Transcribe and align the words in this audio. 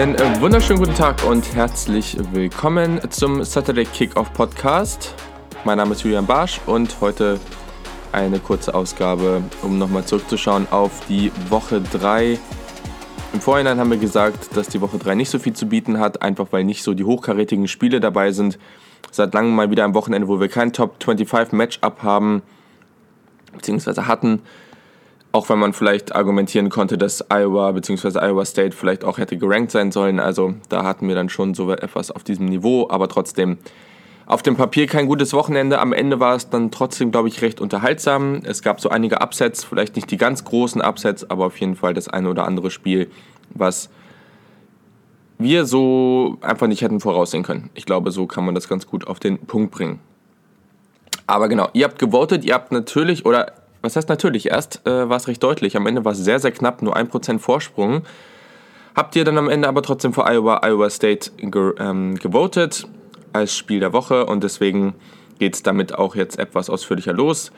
Einen 0.00 0.14
äh, 0.14 0.40
wunderschönen 0.40 0.78
guten 0.78 0.94
Tag 0.94 1.26
und 1.26 1.54
herzlich 1.54 2.16
willkommen 2.32 3.02
zum 3.10 3.44
Saturday 3.44 3.84
Kickoff 3.84 4.32
Podcast. 4.32 5.14
Mein 5.66 5.76
Name 5.76 5.92
ist 5.92 6.02
Julian 6.04 6.24
Barsch 6.24 6.58
und 6.64 7.02
heute 7.02 7.38
eine 8.10 8.38
kurze 8.38 8.72
Ausgabe, 8.72 9.42
um 9.60 9.76
nochmal 9.76 10.06
zurückzuschauen 10.06 10.68
auf 10.70 11.04
die 11.06 11.30
Woche 11.50 11.82
3. 11.82 12.38
Im 13.34 13.40
Vorhinein 13.42 13.78
haben 13.78 13.90
wir 13.90 13.98
gesagt, 13.98 14.56
dass 14.56 14.68
die 14.68 14.80
Woche 14.80 14.96
3 14.96 15.16
nicht 15.16 15.28
so 15.28 15.38
viel 15.38 15.52
zu 15.52 15.66
bieten 15.66 15.98
hat, 15.98 16.22
einfach 16.22 16.46
weil 16.50 16.64
nicht 16.64 16.82
so 16.82 16.94
die 16.94 17.04
hochkarätigen 17.04 17.68
Spiele 17.68 18.00
dabei 18.00 18.32
sind. 18.32 18.58
Seit 19.10 19.34
langem 19.34 19.54
mal 19.54 19.70
wieder 19.70 19.84
ein 19.84 19.92
Wochenende, 19.92 20.28
wo 20.28 20.40
wir 20.40 20.48
kein 20.48 20.72
Top 20.72 20.94
25 21.04 21.52
Matchup 21.52 22.02
haben, 22.02 22.40
beziehungsweise 23.52 24.06
hatten. 24.06 24.40
Auch 25.32 25.48
wenn 25.48 25.60
man 25.60 25.72
vielleicht 25.72 26.14
argumentieren 26.14 26.70
konnte, 26.70 26.98
dass 26.98 27.24
Iowa 27.30 27.70
bzw. 27.70 28.18
Iowa 28.18 28.44
State 28.44 28.76
vielleicht 28.76 29.04
auch 29.04 29.18
hätte 29.18 29.36
gerankt 29.36 29.70
sein 29.70 29.92
sollen. 29.92 30.18
Also 30.18 30.54
da 30.68 30.82
hatten 30.82 31.06
wir 31.06 31.14
dann 31.14 31.28
schon 31.28 31.54
so 31.54 31.70
etwas 31.70 32.10
auf 32.10 32.24
diesem 32.24 32.46
Niveau, 32.46 32.88
aber 32.90 33.08
trotzdem 33.08 33.58
auf 34.26 34.42
dem 34.42 34.56
Papier 34.56 34.86
kein 34.86 35.06
gutes 35.06 35.32
Wochenende. 35.32 35.78
Am 35.78 35.92
Ende 35.92 36.20
war 36.20 36.34
es 36.34 36.50
dann 36.50 36.70
trotzdem, 36.70 37.10
glaube 37.10 37.28
ich, 37.28 37.42
recht 37.42 37.60
unterhaltsam. 37.60 38.42
Es 38.44 38.62
gab 38.62 38.80
so 38.80 38.88
einige 38.88 39.20
Upsets, 39.20 39.64
vielleicht 39.64 39.96
nicht 39.96 40.10
die 40.10 40.16
ganz 40.16 40.44
großen 40.44 40.80
Upsets, 40.80 41.28
aber 41.30 41.46
auf 41.46 41.56
jeden 41.58 41.76
Fall 41.76 41.94
das 41.94 42.08
eine 42.08 42.28
oder 42.28 42.44
andere 42.44 42.70
Spiel, 42.70 43.10
was 43.50 43.88
wir 45.38 45.64
so 45.64 46.38
einfach 46.42 46.66
nicht 46.66 46.82
hätten 46.82 47.00
voraussehen 47.00 47.42
können. 47.42 47.70
Ich 47.74 47.86
glaube, 47.86 48.10
so 48.10 48.26
kann 48.26 48.44
man 48.44 48.54
das 48.54 48.68
ganz 48.68 48.86
gut 48.86 49.06
auf 49.06 49.18
den 49.20 49.38
Punkt 49.46 49.72
bringen. 49.72 50.00
Aber 51.26 51.48
genau, 51.48 51.68
ihr 51.72 51.84
habt 51.84 51.98
gewotet, 51.98 52.44
ihr 52.44 52.54
habt 52.54 52.72
natürlich, 52.72 53.24
oder 53.24 53.52
was 53.82 53.96
heißt 53.96 54.08
natürlich? 54.08 54.50
Erst 54.50 54.86
äh, 54.86 55.08
war 55.08 55.16
es 55.16 55.28
recht 55.28 55.42
deutlich. 55.42 55.76
Am 55.76 55.86
Ende 55.86 56.04
war 56.04 56.12
es 56.12 56.18
sehr, 56.18 56.38
sehr 56.38 56.52
knapp, 56.52 56.82
nur 56.82 56.96
1% 56.96 57.38
Vorsprung. 57.38 58.02
Habt 58.94 59.16
ihr 59.16 59.24
dann 59.24 59.38
am 59.38 59.48
Ende 59.48 59.68
aber 59.68 59.82
trotzdem 59.82 60.12
für 60.12 60.26
Iowa, 60.26 60.60
Iowa 60.64 60.90
State 60.90 61.30
ge 61.36 61.72
ähm, 61.78 62.16
gewotet 62.16 62.86
als 63.32 63.56
Spiel 63.56 63.80
der 63.80 63.92
Woche 63.92 64.26
und 64.26 64.42
deswegen 64.42 64.94
geht 65.38 65.54
es 65.54 65.62
damit 65.62 65.94
auch 65.94 66.16
jetzt 66.16 66.38
etwas 66.38 66.68
ausführlicher 66.68 67.12
los. 67.12 67.52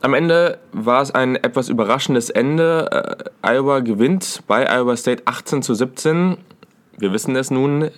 Am 0.00 0.14
Ende 0.14 0.58
war 0.72 1.02
es 1.02 1.10
ein 1.10 1.36
etwas 1.36 1.68
überraschendes 1.68 2.30
Ende. 2.30 3.28
Äh, 3.42 3.54
Iowa 3.54 3.80
gewinnt 3.80 4.42
bei 4.46 4.66
Iowa 4.66 4.96
State 4.96 5.22
18 5.26 5.62
zu 5.62 5.74
17. 5.74 6.38
Wir 6.96 7.12
wissen 7.12 7.36
es 7.36 7.50
nun. 7.50 7.90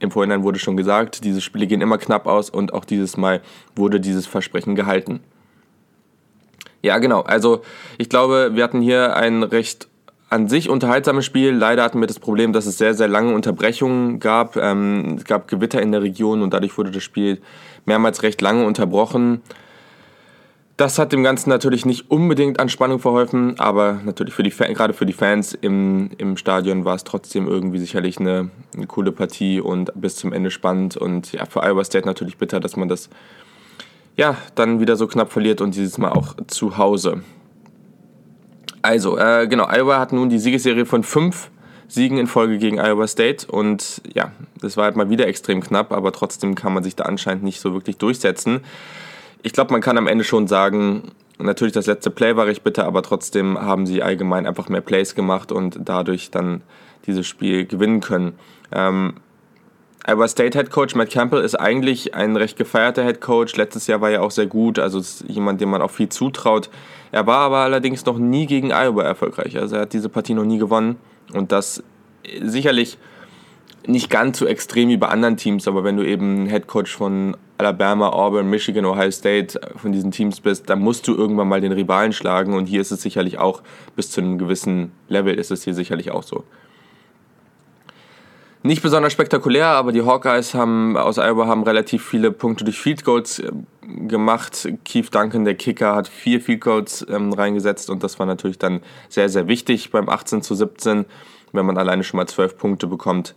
Im 0.00 0.10
Vorhinein 0.10 0.42
wurde 0.42 0.58
schon 0.58 0.76
gesagt, 0.76 1.24
diese 1.24 1.40
Spiele 1.40 1.66
gehen 1.66 1.82
immer 1.82 1.98
knapp 1.98 2.26
aus 2.26 2.50
und 2.50 2.74
auch 2.74 2.84
dieses 2.84 3.16
Mal 3.16 3.42
wurde 3.76 4.00
dieses 4.00 4.26
Versprechen 4.26 4.74
gehalten. 4.74 5.20
Ja, 6.82 6.98
genau. 6.98 7.20
Also 7.20 7.62
ich 7.98 8.08
glaube, 8.08 8.50
wir 8.54 8.64
hatten 8.64 8.80
hier 8.80 9.16
ein 9.16 9.42
recht 9.42 9.88
an 10.30 10.48
sich 10.48 10.70
unterhaltsames 10.70 11.24
Spiel. 11.24 11.50
Leider 11.50 11.82
hatten 11.82 12.00
wir 12.00 12.06
das 12.06 12.20
Problem, 12.20 12.52
dass 12.52 12.66
es 12.66 12.78
sehr, 12.78 12.94
sehr 12.94 13.08
lange 13.08 13.34
Unterbrechungen 13.34 14.20
gab. 14.20 14.56
Ähm, 14.56 15.16
es 15.18 15.24
gab 15.24 15.48
Gewitter 15.48 15.82
in 15.82 15.92
der 15.92 16.02
Region 16.02 16.42
und 16.42 16.54
dadurch 16.54 16.78
wurde 16.78 16.92
das 16.92 17.02
Spiel 17.02 17.40
mehrmals 17.84 18.22
recht 18.22 18.40
lange 18.40 18.64
unterbrochen. 18.64 19.42
Das 20.76 20.98
hat 20.98 21.12
dem 21.12 21.22
Ganzen 21.22 21.50
natürlich 21.50 21.84
nicht 21.84 22.10
unbedingt 22.10 22.58
an 22.58 22.70
Spannung 22.70 23.00
verholfen, 23.00 23.60
aber 23.60 24.00
natürlich 24.02 24.32
für 24.32 24.42
die, 24.42 24.48
gerade 24.48 24.94
für 24.94 25.04
die 25.04 25.12
Fans 25.12 25.52
im, 25.52 26.08
im 26.16 26.38
Stadion 26.38 26.86
war 26.86 26.94
es 26.94 27.04
trotzdem 27.04 27.46
irgendwie 27.46 27.78
sicherlich 27.78 28.18
eine, 28.18 28.50
eine 28.74 28.86
coole 28.86 29.12
Partie 29.12 29.60
und 29.60 29.92
bis 29.94 30.16
zum 30.16 30.32
Ende 30.32 30.50
spannend. 30.50 30.96
Und 30.96 31.32
ja, 31.32 31.44
für 31.44 31.62
Iowa 31.64 31.84
State 31.84 32.06
natürlich 32.06 32.38
bitter, 32.38 32.60
dass 32.60 32.76
man 32.76 32.88
das 32.88 33.10
ja, 34.16 34.36
dann 34.54 34.80
wieder 34.80 34.96
so 34.96 35.06
knapp 35.06 35.32
verliert 35.32 35.60
und 35.60 35.74
dieses 35.74 35.98
Mal 35.98 36.10
auch 36.10 36.34
zu 36.46 36.76
Hause. 36.76 37.22
Also, 38.82 39.18
äh, 39.18 39.46
genau, 39.48 39.66
Iowa 39.68 39.98
hat 39.98 40.12
nun 40.12 40.30
die 40.30 40.38
Siegesserie 40.38 40.86
von 40.86 41.02
fünf 41.02 41.50
Siegen 41.88 42.18
in 42.18 42.26
Folge 42.26 42.58
gegen 42.58 42.78
Iowa 42.78 43.06
State 43.06 43.46
und 43.50 44.00
ja, 44.14 44.32
das 44.60 44.76
war 44.76 44.84
halt 44.84 44.96
mal 44.96 45.10
wieder 45.10 45.26
extrem 45.26 45.60
knapp, 45.60 45.92
aber 45.92 46.12
trotzdem 46.12 46.54
kann 46.54 46.72
man 46.72 46.84
sich 46.84 46.96
da 46.96 47.04
anscheinend 47.04 47.42
nicht 47.42 47.60
so 47.60 47.74
wirklich 47.74 47.96
durchsetzen. 47.98 48.60
Ich 49.42 49.52
glaube, 49.52 49.72
man 49.72 49.80
kann 49.80 49.98
am 49.98 50.06
Ende 50.06 50.24
schon 50.24 50.46
sagen, 50.46 51.12
natürlich 51.38 51.72
das 51.72 51.86
letzte 51.86 52.10
Play 52.10 52.36
war 52.36 52.46
recht 52.46 52.62
bitter, 52.62 52.86
aber 52.86 53.02
trotzdem 53.02 53.60
haben 53.60 53.86
sie 53.86 54.02
allgemein 54.02 54.46
einfach 54.46 54.68
mehr 54.68 54.82
Plays 54.82 55.14
gemacht 55.14 55.50
und 55.50 55.78
dadurch 55.84 56.30
dann 56.30 56.62
dieses 57.06 57.26
Spiel 57.26 57.66
gewinnen 57.66 58.00
können. 58.00 58.34
Ähm, 58.72 59.14
Iowa 60.06 60.26
State 60.28 60.56
Head 60.56 60.70
Coach 60.70 60.94
Matt 60.94 61.10
Campbell 61.10 61.42
ist 61.42 61.54
eigentlich 61.54 62.14
ein 62.14 62.36
recht 62.36 62.56
gefeierter 62.56 63.04
Head 63.04 63.20
Coach. 63.20 63.56
Letztes 63.56 63.86
Jahr 63.86 64.00
war 64.00 64.10
er 64.10 64.22
auch 64.22 64.30
sehr 64.30 64.46
gut, 64.46 64.78
also 64.78 65.00
jemand, 65.26 65.60
dem 65.60 65.70
man 65.70 65.82
auch 65.82 65.90
viel 65.90 66.08
zutraut. 66.08 66.70
Er 67.12 67.26
war 67.26 67.38
aber 67.40 67.58
allerdings 67.58 68.06
noch 68.06 68.18
nie 68.18 68.46
gegen 68.46 68.72
Iowa 68.72 69.02
erfolgreich. 69.02 69.58
Also 69.58 69.76
er 69.76 69.82
hat 69.82 69.92
diese 69.92 70.08
Partie 70.08 70.34
noch 70.34 70.44
nie 70.44 70.58
gewonnen 70.58 70.96
und 71.34 71.52
das 71.52 71.82
sicherlich 72.42 72.98
nicht 73.86 74.10
ganz 74.10 74.38
so 74.38 74.46
extrem 74.46 74.88
wie 74.88 74.96
bei 74.96 75.08
anderen 75.08 75.36
Teams, 75.36 75.66
aber 75.66 75.84
wenn 75.84 75.96
du 75.96 76.06
eben 76.06 76.46
Head 76.46 76.66
Coach 76.66 76.94
von 76.94 77.36
Alabama, 77.58 78.10
Auburn, 78.10 78.48
Michigan, 78.48 78.84
Ohio 78.84 79.10
State 79.10 79.60
von 79.76 79.92
diesen 79.92 80.10
Teams 80.10 80.40
bist, 80.40 80.68
dann 80.70 80.80
musst 80.80 81.08
du 81.08 81.14
irgendwann 81.14 81.48
mal 81.48 81.60
den 81.60 81.72
Rivalen 81.72 82.12
schlagen 82.12 82.54
und 82.54 82.66
hier 82.66 82.80
ist 82.80 82.90
es 82.90 83.02
sicherlich 83.02 83.38
auch 83.38 83.62
bis 83.96 84.10
zu 84.10 84.20
einem 84.20 84.38
gewissen 84.38 84.92
Level 85.08 85.34
ist 85.34 85.50
es 85.50 85.64
hier 85.64 85.74
sicherlich 85.74 86.10
auch 86.10 86.22
so. 86.22 86.44
Nicht 88.62 88.82
besonders 88.82 89.14
spektakulär, 89.14 89.68
aber 89.68 89.90
die 89.90 90.02
Hawkeyes 90.02 90.52
haben, 90.52 90.98
aus 90.98 91.16
Iowa 91.16 91.46
haben 91.46 91.62
relativ 91.62 92.04
viele 92.04 92.30
Punkte 92.30 92.64
durch 92.64 92.78
Field 92.78 93.04
Goals 93.04 93.38
äh, 93.38 93.50
gemacht. 94.06 94.68
Keith 94.84 95.14
Duncan, 95.14 95.46
der 95.46 95.54
Kicker, 95.54 95.94
hat 95.94 96.08
vier 96.08 96.42
Field 96.42 96.60
Goals 96.60 97.06
ähm, 97.08 97.32
reingesetzt 97.32 97.88
und 97.88 98.02
das 98.02 98.18
war 98.18 98.26
natürlich 98.26 98.58
dann 98.58 98.82
sehr, 99.08 99.30
sehr 99.30 99.48
wichtig 99.48 99.90
beim 99.90 100.10
18 100.10 100.42
zu 100.42 100.54
17, 100.54 101.06
wenn 101.52 101.64
man 101.64 101.78
alleine 101.78 102.04
schon 102.04 102.18
mal 102.18 102.26
zwölf 102.26 102.58
Punkte 102.58 102.86
bekommt 102.86 103.34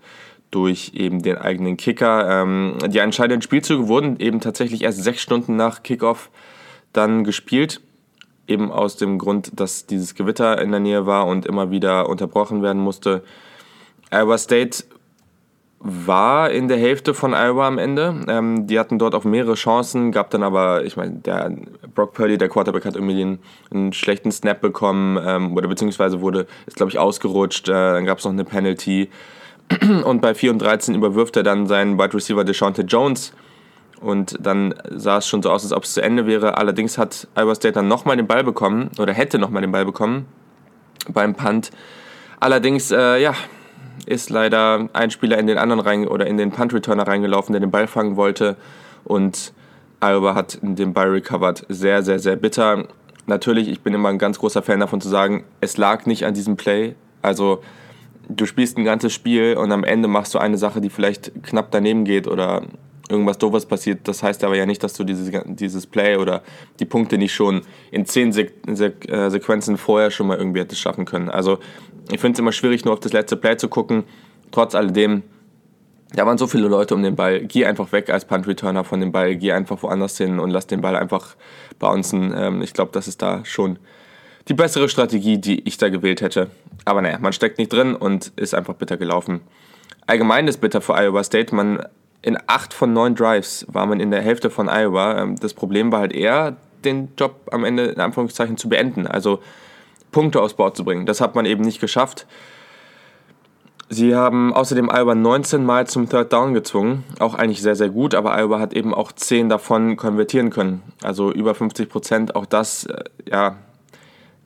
durch 0.51 0.91
eben 0.93 1.21
den 1.21 1.37
eigenen 1.37 1.77
Kicker. 1.77 2.41
Ähm, 2.41 2.77
die 2.87 2.99
entscheidenden 2.99 3.41
Spielzüge 3.41 3.87
wurden 3.87 4.19
eben 4.19 4.41
tatsächlich 4.41 4.83
erst 4.83 5.03
sechs 5.03 5.21
Stunden 5.21 5.55
nach 5.55 5.83
Kickoff 5.83 6.31
dann 6.91 7.23
gespielt. 7.23 7.79
Eben 8.45 8.73
aus 8.73 8.97
dem 8.97 9.19
Grund, 9.19 9.57
dass 9.57 9.85
dieses 9.85 10.15
Gewitter 10.15 10.61
in 10.61 10.71
der 10.71 10.81
Nähe 10.81 11.05
war 11.05 11.27
und 11.27 11.45
immer 11.45 11.71
wieder 11.71 12.09
unterbrochen 12.09 12.61
werden 12.61 12.81
musste. 12.81 13.23
Iowa 14.11 14.37
State 14.37 14.83
war 15.85 16.49
in 16.49 16.69
der 16.69 16.77
Hälfte 16.77 17.13
von 17.13 17.33
Iowa 17.33 17.67
am 17.67 17.77
Ende. 17.77 18.15
Ähm, 18.29 18.67
die 18.67 18.79
hatten 18.79 18.99
dort 18.99 19.13
auch 19.13 19.25
mehrere 19.25 19.55
Chancen, 19.55 20.13
gab 20.13 20.29
dann 20.29 20.41
aber, 20.41 20.85
ich 20.85 20.95
meine, 20.95 21.15
der 21.15 21.51
Brock 21.93 22.13
Purdy, 22.13 22.37
der 22.37 22.47
Quarterback, 22.47 22.85
hat 22.85 22.95
irgendwie 22.95 23.21
einen, 23.21 23.39
einen 23.69 23.91
schlechten 23.91 24.31
Snap 24.31 24.61
bekommen 24.61 25.21
ähm, 25.25 25.55
oder 25.57 25.67
beziehungsweise 25.67 26.21
wurde, 26.21 26.47
ist 26.67 26.77
glaube 26.77 26.89
ich 26.89 26.97
ausgerutscht. 26.97 27.67
Äh, 27.67 27.73
dann 27.73 28.05
gab 28.05 28.19
es 28.19 28.23
noch 28.23 28.31
eine 28.31 28.45
Penalty 28.45 29.09
und 30.05 30.21
bei 30.21 30.33
4 30.33 30.51
und 30.51 30.61
13 30.61 30.95
überwirft 30.95 31.35
er 31.35 31.43
dann 31.43 31.67
seinen 31.67 31.99
Wide 31.99 32.13
Receiver 32.13 32.45
DeShaunte 32.45 32.83
Jones 32.83 33.33
und 33.99 34.37
dann 34.39 34.73
sah 34.89 35.17
es 35.17 35.27
schon 35.27 35.41
so 35.43 35.51
aus, 35.51 35.63
als 35.63 35.73
ob 35.73 35.83
es 35.83 35.93
zu 35.93 36.01
Ende 36.01 36.25
wäre. 36.27 36.57
Allerdings 36.57 36.97
hat 36.97 37.27
Iowa 37.35 37.55
State 37.55 37.73
dann 37.73 37.89
nochmal 37.89 38.15
den 38.15 38.27
Ball 38.27 38.45
bekommen 38.45 38.89
oder 38.99 39.13
hätte 39.13 39.37
nochmal 39.37 39.61
den 39.61 39.71
Ball 39.73 39.85
bekommen 39.85 40.27
beim 41.09 41.35
Punt. 41.35 41.71
Allerdings, 42.39 42.91
äh, 42.91 43.21
ja, 43.21 43.33
ist 44.05 44.29
leider 44.29 44.89
ein 44.93 45.11
Spieler 45.11 45.37
in 45.37 45.47
den 45.47 45.57
anderen 45.57 45.79
rein 45.79 46.07
oder 46.07 46.27
in 46.27 46.37
den 46.37 46.51
Punt 46.51 46.73
Returner 46.73 47.07
reingelaufen, 47.07 47.53
der 47.53 47.59
den 47.59 47.71
Ball 47.71 47.87
fangen 47.87 48.15
wollte 48.15 48.57
und 49.03 49.53
Iowa 50.01 50.35
hat 50.35 50.59
den 50.61 50.93
Ball 50.93 51.09
recovered. 51.09 51.65
Sehr, 51.69 52.03
sehr, 52.03 52.19
sehr 52.19 52.35
bitter. 52.35 52.87
Natürlich, 53.25 53.69
ich 53.69 53.81
bin 53.81 53.93
immer 53.93 54.09
ein 54.09 54.17
ganz 54.17 54.37
großer 54.39 54.61
Fan 54.61 54.81
davon 54.81 54.99
zu 54.99 55.07
sagen, 55.07 55.45
es 55.61 55.77
lag 55.77 56.05
nicht 56.05 56.25
an 56.25 56.33
diesem 56.33 56.57
Play. 56.57 56.95
Also 57.21 57.61
du 58.27 58.45
spielst 58.45 58.77
ein 58.77 58.83
ganzes 58.83 59.13
Spiel 59.13 59.55
und 59.55 59.71
am 59.71 59.83
Ende 59.85 60.09
machst 60.09 60.33
du 60.33 60.39
eine 60.39 60.57
Sache, 60.57 60.81
die 60.81 60.89
vielleicht 60.89 61.31
knapp 61.43 61.71
daneben 61.71 62.03
geht 62.03 62.27
oder 62.27 62.63
irgendwas 63.09 63.37
Doofes 63.37 63.65
passiert. 63.65 64.07
Das 64.07 64.23
heißt 64.23 64.43
aber 64.43 64.55
ja 64.55 64.65
nicht, 64.65 64.83
dass 64.83 64.93
du 64.93 65.03
dieses, 65.03 65.31
dieses 65.45 65.87
Play 65.87 66.17
oder 66.17 66.41
die 66.79 66.85
Punkte 66.85 67.17
nicht 67.17 67.33
schon 67.33 67.61
in 67.91 68.05
zehn 68.05 68.31
äh, 68.31 69.29
Sequenzen 69.29 69.77
vorher 69.77 70.11
schon 70.11 70.27
mal 70.27 70.37
irgendwie 70.37 70.59
hättest 70.59 70.81
schaffen 70.81 71.05
können. 71.05 71.29
Also 71.29 71.59
ich 72.11 72.19
finde 72.19 72.33
es 72.33 72.39
immer 72.39 72.51
schwierig, 72.51 72.85
nur 72.85 72.93
auf 72.93 72.99
das 72.99 73.13
letzte 73.13 73.37
Play 73.37 73.57
zu 73.57 73.67
gucken. 73.67 74.03
Trotz 74.51 74.75
alledem, 74.75 75.23
da 76.13 76.25
waren 76.25 76.37
so 76.37 76.47
viele 76.47 76.67
Leute 76.67 76.93
um 76.93 77.01
den 77.01 77.15
Ball. 77.15 77.41
Geh 77.41 77.65
einfach 77.65 77.91
weg 77.91 78.09
als 78.09 78.25
Punt-Returner 78.25 78.83
von 78.83 78.99
dem 78.99 79.11
Ball. 79.11 79.35
Geh 79.35 79.51
einfach 79.51 79.81
woanders 79.81 80.17
hin 80.17 80.39
und 80.39 80.51
lass 80.51 80.67
den 80.67 80.81
Ball 80.81 80.95
einfach 80.95 81.35
bouncen. 81.79 82.33
Ähm, 82.35 82.61
ich 82.61 82.73
glaube, 82.73 82.91
das 82.93 83.07
ist 83.07 83.21
da 83.21 83.43
schon 83.45 83.79
die 84.47 84.53
bessere 84.53 84.89
Strategie, 84.89 85.37
die 85.37 85.67
ich 85.67 85.77
da 85.77 85.89
gewählt 85.89 86.21
hätte. 86.21 86.49
Aber 86.85 87.01
naja, 87.01 87.17
man 87.19 87.33
steckt 87.33 87.57
nicht 87.57 87.71
drin 87.71 87.95
und 87.95 88.31
ist 88.35 88.53
einfach 88.53 88.75
bitter 88.75 88.97
gelaufen. 88.97 89.41
Allgemein 90.05 90.47
ist 90.47 90.59
bitter 90.59 90.81
für 90.81 90.95
Iowa 90.95 91.23
State. 91.23 91.55
Man 91.55 91.83
in 92.21 92.37
acht 92.47 92.73
von 92.73 92.93
neun 92.93 93.15
Drives 93.15 93.65
war 93.69 93.85
man 93.85 93.99
in 93.99 94.11
der 94.11 94.21
Hälfte 94.21 94.49
von 94.49 94.69
Iowa. 94.69 95.21
Ähm, 95.21 95.35
das 95.37 95.53
Problem 95.53 95.91
war 95.91 95.99
halt 95.99 96.13
eher, 96.13 96.57
den 96.83 97.09
Job 97.17 97.49
am 97.51 97.63
Ende 97.63 97.85
in 97.85 97.99
Anführungszeichen 97.99 98.57
zu 98.57 98.69
beenden, 98.69 99.07
also 99.07 99.39
Punkte 100.13 100.41
aufs 100.41 100.53
Board 100.53 100.77
zu 100.77 100.85
bringen. 100.85 101.05
Das 101.05 101.19
hat 101.19 101.35
man 101.35 101.45
eben 101.45 101.65
nicht 101.65 101.81
geschafft. 101.81 102.25
Sie 103.89 104.15
haben 104.15 104.53
außerdem 104.53 104.89
Iowa 104.89 105.13
19 105.13 105.63
Mal 105.65 105.85
zum 105.87 106.09
Third 106.09 106.31
Down 106.33 106.53
gezwungen, 106.53 107.03
auch 107.19 107.35
eigentlich 107.35 107.61
sehr, 107.61 107.75
sehr 107.75 107.89
gut, 107.89 108.15
aber 108.15 108.35
Iowa 108.35 108.59
hat 108.59 108.73
eben 108.73 108.93
auch 108.93 109.11
10 109.11 109.49
davon 109.49 109.97
konvertieren 109.97 110.49
können, 110.49 110.81
also 111.03 111.31
über 111.31 111.53
50 111.53 111.89
Prozent. 111.89 112.35
Auch 112.35 112.45
das, 112.45 112.85
äh, 112.85 113.03
ja, 113.29 113.57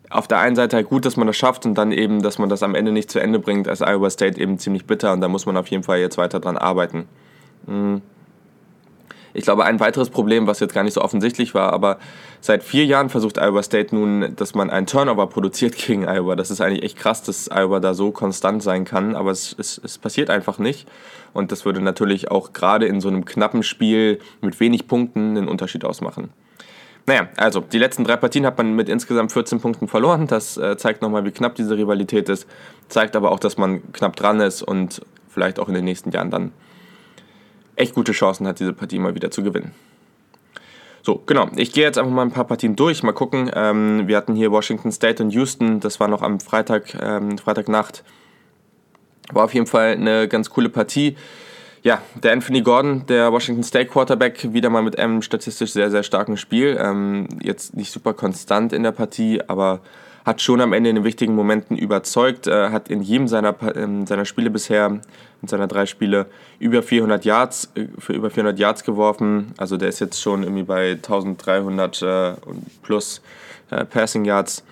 auf 0.09 0.27
der 0.27 0.39
einen 0.39 0.55
Seite 0.55 0.75
halt 0.75 0.89
gut, 0.89 1.05
dass 1.05 1.17
man 1.17 1.27
das 1.27 1.37
schafft 1.37 1.65
und 1.65 1.75
dann 1.75 1.91
eben, 1.91 2.21
dass 2.21 2.39
man 2.39 2.49
das 2.49 2.63
am 2.63 2.75
Ende 2.75 2.91
nicht 2.91 3.09
zu 3.09 3.19
Ende 3.19 3.39
bringt, 3.39 3.67
als 3.67 3.81
Iowa 3.81 4.09
State 4.09 4.39
eben 4.41 4.57
ziemlich 4.57 4.85
bitter 4.85 5.13
und 5.13 5.21
da 5.21 5.27
muss 5.27 5.45
man 5.45 5.55
auf 5.55 5.67
jeden 5.67 5.83
Fall 5.83 5.99
jetzt 5.99 6.17
weiter 6.17 6.39
dran 6.39 6.57
arbeiten. 6.57 7.07
Mhm. 7.67 8.01
Ich 9.37 9.43
glaube, 9.43 9.65
ein 9.65 9.79
weiteres 9.79 10.09
Problem, 10.09 10.47
was 10.47 10.59
jetzt 10.59 10.73
gar 10.73 10.83
nicht 10.83 10.95
so 10.95 11.01
offensichtlich 11.01 11.53
war, 11.53 11.71
aber 11.71 11.99
seit 12.41 12.63
vier 12.63 12.85
Jahren 12.85 13.09
versucht 13.09 13.37
Iowa 13.37 13.61
State 13.61 13.93
nun, 13.93 14.35
dass 14.35 14.55
man 14.55 14.71
einen 14.71 14.87
Turnover 14.87 15.27
produziert 15.27 15.75
gegen 15.77 16.07
Iowa. 16.07 16.35
Das 16.35 16.49
ist 16.49 16.59
eigentlich 16.59 16.81
echt 16.81 16.97
krass, 16.97 17.21
dass 17.21 17.47
Iowa 17.51 17.79
da 17.79 17.93
so 17.93 18.11
konstant 18.11 18.63
sein 18.63 18.83
kann, 18.83 19.15
aber 19.15 19.29
es, 19.29 19.55
es, 19.59 19.79
es 19.83 19.99
passiert 19.99 20.31
einfach 20.31 20.57
nicht. 20.57 20.87
Und 21.33 21.51
das 21.51 21.65
würde 21.65 21.81
natürlich 21.81 22.31
auch 22.31 22.51
gerade 22.51 22.87
in 22.87 22.99
so 22.99 23.09
einem 23.09 23.25
knappen 23.25 23.61
Spiel 23.61 24.19
mit 24.41 24.59
wenig 24.59 24.87
Punkten 24.87 25.37
einen 25.37 25.47
Unterschied 25.47 25.85
ausmachen. 25.85 26.31
Naja, 27.05 27.29
also 27.37 27.59
die 27.59 27.77
letzten 27.77 28.05
drei 28.05 28.17
Partien 28.17 28.43
hat 28.43 28.57
man 28.57 28.73
mit 28.73 28.89
insgesamt 28.89 29.31
14 29.31 29.61
Punkten 29.61 29.87
verloren. 29.87 30.25
Das 30.25 30.57
äh, 30.57 30.77
zeigt 30.77 31.03
nochmal, 31.03 31.25
wie 31.25 31.31
knapp 31.31 31.53
diese 31.53 31.77
Rivalität 31.77 32.27
ist. 32.27 32.47
Zeigt 32.89 33.15
aber 33.15 33.31
auch, 33.31 33.39
dass 33.39 33.55
man 33.57 33.93
knapp 33.93 34.15
dran 34.15 34.39
ist 34.39 34.63
und 34.63 35.01
vielleicht 35.29 35.59
auch 35.59 35.67
in 35.67 35.75
den 35.75 35.85
nächsten 35.85 36.09
Jahren 36.09 36.31
dann 36.31 36.53
echt 37.77 37.95
gute 37.95 38.11
Chancen 38.11 38.47
hat, 38.47 38.59
diese 38.59 38.73
Partie 38.73 38.99
mal 38.99 39.15
wieder 39.15 39.31
zu 39.31 39.43
gewinnen. 39.43 39.71
So, 41.07 41.23
genau. 41.25 41.47
Ich 41.55 41.71
gehe 41.71 41.85
jetzt 41.85 41.97
einfach 41.97 42.11
mal 42.11 42.23
ein 42.23 42.31
paar 42.31 42.43
Partien 42.43 42.75
durch. 42.75 43.01
Mal 43.01 43.13
gucken. 43.13 43.49
Ähm, 43.53 44.09
wir 44.09 44.17
hatten 44.17 44.35
hier 44.35 44.51
Washington 44.51 44.91
State 44.91 45.23
und 45.23 45.29
Houston. 45.29 45.79
Das 45.79 46.01
war 46.01 46.09
noch 46.09 46.21
am 46.21 46.41
Freitag, 46.41 46.97
ähm, 47.01 47.37
Freitagnacht. 47.37 48.03
War 49.31 49.45
auf 49.45 49.53
jeden 49.53 49.67
Fall 49.67 49.93
eine 49.93 50.27
ganz 50.27 50.49
coole 50.49 50.67
Partie. 50.67 51.15
Ja, 51.81 52.01
der 52.21 52.33
Anthony 52.33 52.61
Gordon, 52.61 53.05
der 53.07 53.31
Washington 53.31 53.63
State 53.63 53.85
Quarterback, 53.85 54.51
wieder 54.51 54.69
mal 54.69 54.81
mit 54.81 54.99
einem 54.99 55.21
statistisch 55.21 55.71
sehr, 55.71 55.89
sehr 55.91 56.03
starken 56.03 56.35
Spiel. 56.35 56.77
Ähm, 56.77 57.29
jetzt 57.41 57.77
nicht 57.77 57.91
super 57.91 58.13
konstant 58.13 58.73
in 58.73 58.83
der 58.83 58.91
Partie, 58.91 59.41
aber 59.47 59.79
hat 60.25 60.41
schon 60.41 60.59
am 60.59 60.73
Ende 60.73 60.89
in 60.89 60.97
den 60.97 61.05
wichtigen 61.05 61.35
Momenten 61.35 61.77
überzeugt, 61.77 62.47
äh, 62.47 62.71
hat 62.71 62.89
in 62.89 63.01
jedem 63.01 63.29
seiner, 63.29 63.55
äh, 63.63 64.05
seiner 64.05 64.25
Spiele 64.25 64.49
bisher, 64.49 64.99
in 65.41 65.47
seiner 65.47 65.67
drei 65.67 65.85
Spiele, 65.85 66.27
über 66.59 66.81
400 66.81 67.25
Yards, 67.25 67.71
äh, 67.75 67.87
für 67.97 68.13
über 68.13 68.29
400 68.29 68.59
Yards 68.59 68.83
geworfen. 68.83 69.53
Also 69.57 69.77
der 69.77 69.89
ist 69.89 69.99
jetzt 69.99 70.21
schon 70.21 70.43
irgendwie 70.43 70.63
bei 70.63 70.91
1300 70.91 72.01
äh, 72.01 72.33
plus 72.81 73.21
äh, 73.71 73.85
Passing 73.85 74.25
Yards. 74.25 74.63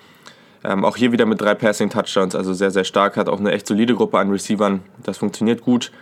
Ähm, 0.64 0.84
auch 0.84 0.96
hier 0.96 1.12
wieder 1.12 1.26
mit 1.26 1.40
drei 1.40 1.54
Passing 1.54 1.90
Touchdowns, 1.90 2.34
also 2.34 2.52
sehr, 2.52 2.70
sehr 2.70 2.84
stark, 2.84 3.16
hat 3.16 3.28
auch 3.28 3.38
eine 3.38 3.52
echt 3.52 3.66
solide 3.66 3.94
Gruppe 3.94 4.18
an 4.18 4.30
Receivern. 4.30 4.82
Das 5.04 5.18
funktioniert 5.18 5.62
gut. 5.62 5.92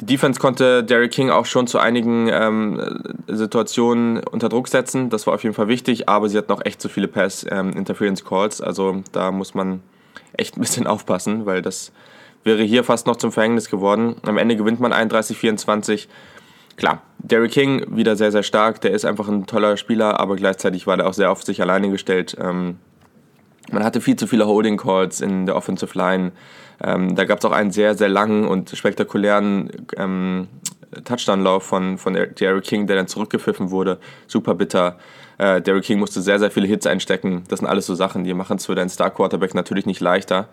Die 0.00 0.06
Defense 0.06 0.40
konnte 0.40 0.82
Derrick 0.82 1.12
King 1.12 1.30
auch 1.30 1.46
schon 1.46 1.66
zu 1.68 1.78
einigen 1.78 2.28
ähm, 2.28 3.00
Situationen 3.28 4.18
unter 4.24 4.48
Druck 4.48 4.68
setzen. 4.68 5.08
Das 5.08 5.26
war 5.26 5.34
auf 5.34 5.44
jeden 5.44 5.54
Fall 5.54 5.68
wichtig, 5.68 6.08
aber 6.08 6.28
sie 6.28 6.36
hat 6.36 6.48
noch 6.48 6.64
echt 6.64 6.82
zu 6.82 6.88
viele 6.88 7.06
Pass-Interference-Calls. 7.06 8.60
Ähm, 8.60 8.66
also 8.66 9.02
da 9.12 9.30
muss 9.30 9.54
man 9.54 9.82
echt 10.36 10.56
ein 10.56 10.60
bisschen 10.60 10.86
aufpassen, 10.88 11.46
weil 11.46 11.62
das 11.62 11.92
wäre 12.44 12.62
hier 12.62 12.84
fast 12.84 13.06
noch 13.06 13.16
zum 13.16 13.32
Verhängnis 13.32 13.68
geworden. 13.70 14.16
Am 14.22 14.38
Ende 14.38 14.56
gewinnt 14.56 14.80
man 14.80 14.92
31-24. 14.92 16.06
Klar, 16.76 17.02
Derrick 17.18 17.52
King 17.52 17.96
wieder 17.96 18.16
sehr, 18.16 18.32
sehr 18.32 18.42
stark. 18.42 18.80
Der 18.80 18.92
ist 18.92 19.04
einfach 19.04 19.28
ein 19.28 19.46
toller 19.46 19.76
Spieler, 19.76 20.20
aber 20.20 20.36
gleichzeitig 20.36 20.86
war 20.86 20.96
der 20.96 21.08
auch 21.08 21.14
sehr 21.14 21.30
auf 21.30 21.42
sich 21.42 21.60
alleine 21.60 21.90
gestellt. 21.90 22.36
Ähm, 22.40 22.78
man 23.70 23.82
hatte 23.82 24.00
viel 24.00 24.16
zu 24.16 24.26
viele 24.26 24.46
Holding 24.46 24.76
Calls 24.76 25.20
in 25.20 25.46
der 25.46 25.56
Offensive 25.56 25.96
Line. 25.96 26.32
Ähm, 26.82 27.14
da 27.14 27.24
gab 27.24 27.38
es 27.38 27.44
auch 27.44 27.52
einen 27.52 27.70
sehr, 27.70 27.94
sehr 27.94 28.08
langen 28.08 28.46
und 28.46 28.70
spektakulären 28.70 29.70
ähm, 29.96 30.48
Touchdown-Lauf 31.04 31.62
von, 31.62 31.98
von 31.98 32.14
Derrick 32.14 32.64
King, 32.64 32.86
der 32.86 32.96
dann 32.96 33.08
zurückgepfiffen 33.08 33.70
wurde. 33.70 33.98
Super 34.26 34.54
bitter. 34.54 34.98
Äh, 35.38 35.62
Derrick 35.62 35.84
King 35.84 35.98
musste 35.98 36.20
sehr, 36.20 36.38
sehr 36.38 36.50
viele 36.50 36.66
Hits 36.66 36.86
einstecken. 36.86 37.44
Das 37.48 37.60
sind 37.60 37.68
alles 37.68 37.86
so 37.86 37.94
Sachen, 37.94 38.24
die 38.24 38.34
machen 38.34 38.58
es 38.58 38.66
für 38.66 38.74
deinen 38.74 38.90
Star-Quarterback 38.90 39.54
natürlich 39.54 39.86
nicht 39.86 40.00
leichter. 40.00 40.48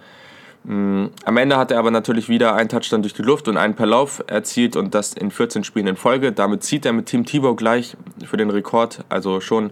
Mm, 0.63 1.07
am 1.25 1.37
Ende 1.37 1.57
hat 1.57 1.71
er 1.71 1.79
aber 1.79 1.91
natürlich 1.91 2.29
wieder 2.29 2.55
einen 2.55 2.69
Touchdown 2.69 3.01
durch 3.01 3.13
die 3.13 3.23
Luft 3.23 3.47
und 3.47 3.57
einen 3.57 3.75
per 3.75 3.87
Lauf 3.87 4.23
erzielt 4.27 4.75
und 4.75 4.93
das 4.93 5.13
in 5.13 5.31
14 5.31 5.63
Spielen 5.63 5.87
in 5.87 5.95
Folge. 5.95 6.31
Damit 6.31 6.63
zieht 6.63 6.85
er 6.85 6.93
mit 6.93 7.07
Team 7.07 7.25
Tebow 7.25 7.55
gleich 7.55 7.97
für 8.25 8.37
den 8.37 8.49
Rekord. 8.49 9.03
Also 9.09 9.41
schon, 9.41 9.71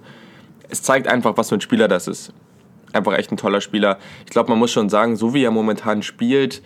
es 0.69 0.81
zeigt 0.81 1.07
einfach, 1.07 1.38
was 1.38 1.50
für 1.50 1.56
ein 1.56 1.62
Spieler 1.62 1.88
das 1.88 2.07
ist 2.07 2.33
einfach 2.94 3.13
echt 3.13 3.31
ein 3.31 3.38
toller 3.38 3.62
Spieler. 3.62 3.97
Ich 4.25 4.31
glaube, 4.31 4.50
man 4.50 4.59
muss 4.59 4.71
schon 4.71 4.89
sagen, 4.89 5.15
so 5.15 5.33
wie 5.33 5.44
er 5.44 5.51
momentan 5.51 6.03
spielt 6.03 6.62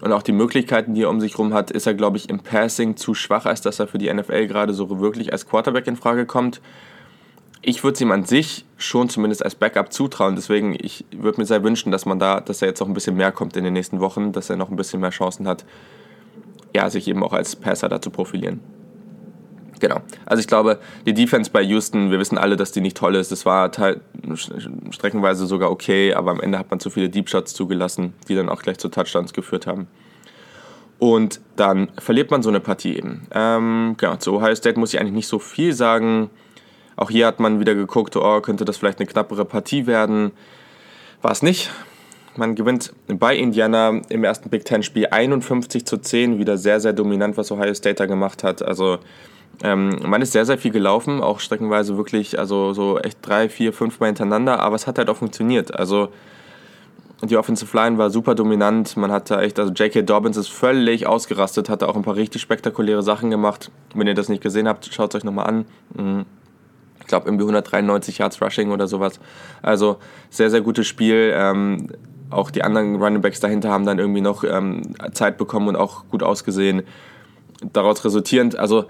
und 0.00 0.12
auch 0.12 0.22
die 0.22 0.32
Möglichkeiten, 0.32 0.94
die 0.94 1.02
er 1.02 1.10
um 1.10 1.20
sich 1.20 1.32
herum 1.32 1.54
hat, 1.54 1.70
ist 1.70 1.86
er, 1.86 1.94
glaube 1.94 2.16
ich, 2.16 2.28
im 2.28 2.40
Passing 2.40 2.96
zu 2.96 3.14
schwach, 3.14 3.46
als 3.46 3.60
dass 3.60 3.78
er 3.78 3.86
für 3.86 3.98
die 3.98 4.12
NFL 4.12 4.46
gerade 4.46 4.74
so 4.74 5.00
wirklich 5.00 5.32
als 5.32 5.46
Quarterback 5.46 5.86
in 5.86 5.96
Frage 5.96 6.26
kommt. 6.26 6.60
Ich 7.64 7.84
würde 7.84 7.94
es 7.94 8.00
ihm 8.00 8.10
an 8.10 8.24
sich 8.24 8.64
schon 8.76 9.08
zumindest 9.08 9.44
als 9.44 9.54
Backup 9.54 9.92
zutrauen. 9.92 10.34
Deswegen, 10.34 10.76
ich 10.78 11.04
würde 11.12 11.40
mir 11.40 11.46
sehr 11.46 11.62
wünschen, 11.62 11.92
dass 11.92 12.06
man 12.06 12.18
da, 12.18 12.40
dass 12.40 12.60
er 12.60 12.68
jetzt 12.68 12.80
noch 12.80 12.88
ein 12.88 12.94
bisschen 12.94 13.16
mehr 13.16 13.30
kommt 13.30 13.56
in 13.56 13.62
den 13.62 13.72
nächsten 13.72 14.00
Wochen, 14.00 14.32
dass 14.32 14.50
er 14.50 14.56
noch 14.56 14.68
ein 14.68 14.76
bisschen 14.76 15.00
mehr 15.00 15.10
Chancen 15.10 15.46
hat, 15.46 15.64
ja, 16.74 16.90
sich 16.90 17.06
eben 17.06 17.22
auch 17.22 17.32
als 17.32 17.54
Passer 17.54 17.88
da 17.88 18.02
zu 18.02 18.10
profilieren. 18.10 18.60
Genau. 19.78 20.00
Also 20.26 20.40
ich 20.40 20.46
glaube, 20.46 20.78
die 21.06 21.12
Defense 21.12 21.50
bei 21.50 21.60
Houston, 21.62 22.12
wir 22.12 22.20
wissen 22.20 22.38
alle, 22.38 22.56
dass 22.56 22.70
die 22.70 22.80
nicht 22.80 22.96
toll 22.96 23.16
ist. 23.16 23.32
Es 23.32 23.44
war 23.44 23.70
streckenweise 24.90 25.46
sogar 25.46 25.72
okay, 25.72 26.14
aber 26.14 26.30
am 26.30 26.40
Ende 26.40 26.58
hat 26.58 26.70
man 26.70 26.78
zu 26.78 26.88
viele 26.88 27.10
Deep 27.10 27.28
Shots 27.28 27.52
zugelassen, 27.52 28.14
die 28.28 28.36
dann 28.36 28.48
auch 28.48 28.62
gleich 28.62 28.78
zu 28.78 28.88
Touchdowns 28.88 29.32
geführt 29.32 29.66
haben. 29.66 29.88
Und 31.00 31.40
dann 31.56 31.88
verliert 31.98 32.30
man 32.30 32.44
so 32.44 32.48
eine 32.48 32.60
Partie 32.60 32.96
eben. 32.96 33.26
Ähm, 33.34 33.96
genau, 33.98 34.14
zu 34.16 34.34
Ohio 34.34 34.54
State 34.54 34.78
muss 34.78 34.94
ich 34.94 35.00
eigentlich 35.00 35.14
nicht 35.14 35.26
so 35.26 35.40
viel 35.40 35.72
sagen. 35.72 36.30
Auch 37.02 37.10
hier 37.10 37.26
hat 37.26 37.40
man 37.40 37.58
wieder 37.58 37.74
geguckt, 37.74 38.14
oh, 38.14 38.40
könnte 38.42 38.64
das 38.64 38.76
vielleicht 38.76 39.00
eine 39.00 39.08
knappere 39.08 39.44
Partie 39.44 39.88
werden. 39.88 40.30
War 41.20 41.32
es 41.32 41.42
nicht. 41.42 41.68
Man 42.36 42.54
gewinnt 42.54 42.92
bei 43.08 43.36
Indiana 43.36 44.02
im 44.08 44.22
ersten 44.22 44.50
Big 44.50 44.64
Ten-Spiel 44.64 45.08
51 45.10 45.84
zu 45.84 45.96
10, 45.96 46.38
wieder 46.38 46.56
sehr, 46.58 46.78
sehr 46.78 46.92
dominant, 46.92 47.36
was 47.36 47.50
Ohio 47.50 47.74
State 47.74 47.96
da 47.96 48.06
gemacht 48.06 48.44
hat. 48.44 48.62
Also 48.62 49.00
ähm, 49.64 49.98
man 50.04 50.22
ist 50.22 50.30
sehr, 50.30 50.46
sehr 50.46 50.58
viel 50.58 50.70
gelaufen, 50.70 51.20
auch 51.22 51.40
streckenweise 51.40 51.96
wirklich, 51.96 52.38
also 52.38 52.72
so 52.72 53.00
echt 53.00 53.18
drei, 53.20 53.48
vier, 53.48 53.72
fünf 53.72 53.98
Mal 53.98 54.06
hintereinander, 54.06 54.60
aber 54.60 54.76
es 54.76 54.86
hat 54.86 54.96
halt 54.98 55.10
auch 55.10 55.16
funktioniert. 55.16 55.76
Also 55.76 56.10
die 57.20 57.36
Offensive 57.36 57.76
Line 57.76 57.98
war 57.98 58.10
super 58.10 58.36
dominant. 58.36 58.96
Man 58.96 59.10
hatte 59.10 59.40
echt, 59.40 59.58
also 59.58 59.72
J.K. 59.72 60.02
Dobbins 60.02 60.36
ist 60.36 60.52
völlig 60.52 61.08
ausgerastet, 61.08 61.68
hatte 61.68 61.88
auch 61.88 61.96
ein 61.96 62.02
paar 62.02 62.14
richtig 62.14 62.42
spektakuläre 62.42 63.02
Sachen 63.02 63.30
gemacht. 63.30 63.72
Wenn 63.92 64.06
ihr 64.06 64.14
das 64.14 64.28
nicht 64.28 64.40
gesehen 64.40 64.68
habt, 64.68 64.88
schaut 64.94 65.12
es 65.12 65.18
euch 65.18 65.24
nochmal 65.24 65.48
an. 65.48 65.64
Mhm. 65.96 66.26
Ich 67.02 67.08
glaube, 67.08 67.26
irgendwie 67.26 67.44
193 67.44 68.18
Yards 68.18 68.40
Rushing 68.40 68.70
oder 68.70 68.86
sowas. 68.86 69.20
Also 69.60 69.98
sehr, 70.30 70.50
sehr 70.50 70.62
gutes 70.62 70.86
Spiel. 70.86 71.32
Ähm, 71.34 71.88
auch 72.30 72.50
die 72.50 72.62
anderen 72.62 72.96
Running 72.96 73.20
Backs 73.20 73.40
dahinter 73.40 73.70
haben 73.70 73.84
dann 73.84 73.98
irgendwie 73.98 74.22
noch 74.22 74.44
ähm, 74.44 74.94
Zeit 75.12 75.36
bekommen 75.36 75.68
und 75.68 75.76
auch 75.76 76.04
gut 76.10 76.22
ausgesehen. 76.22 76.82
Daraus 77.72 78.04
resultierend, 78.04 78.58
also 78.58 78.86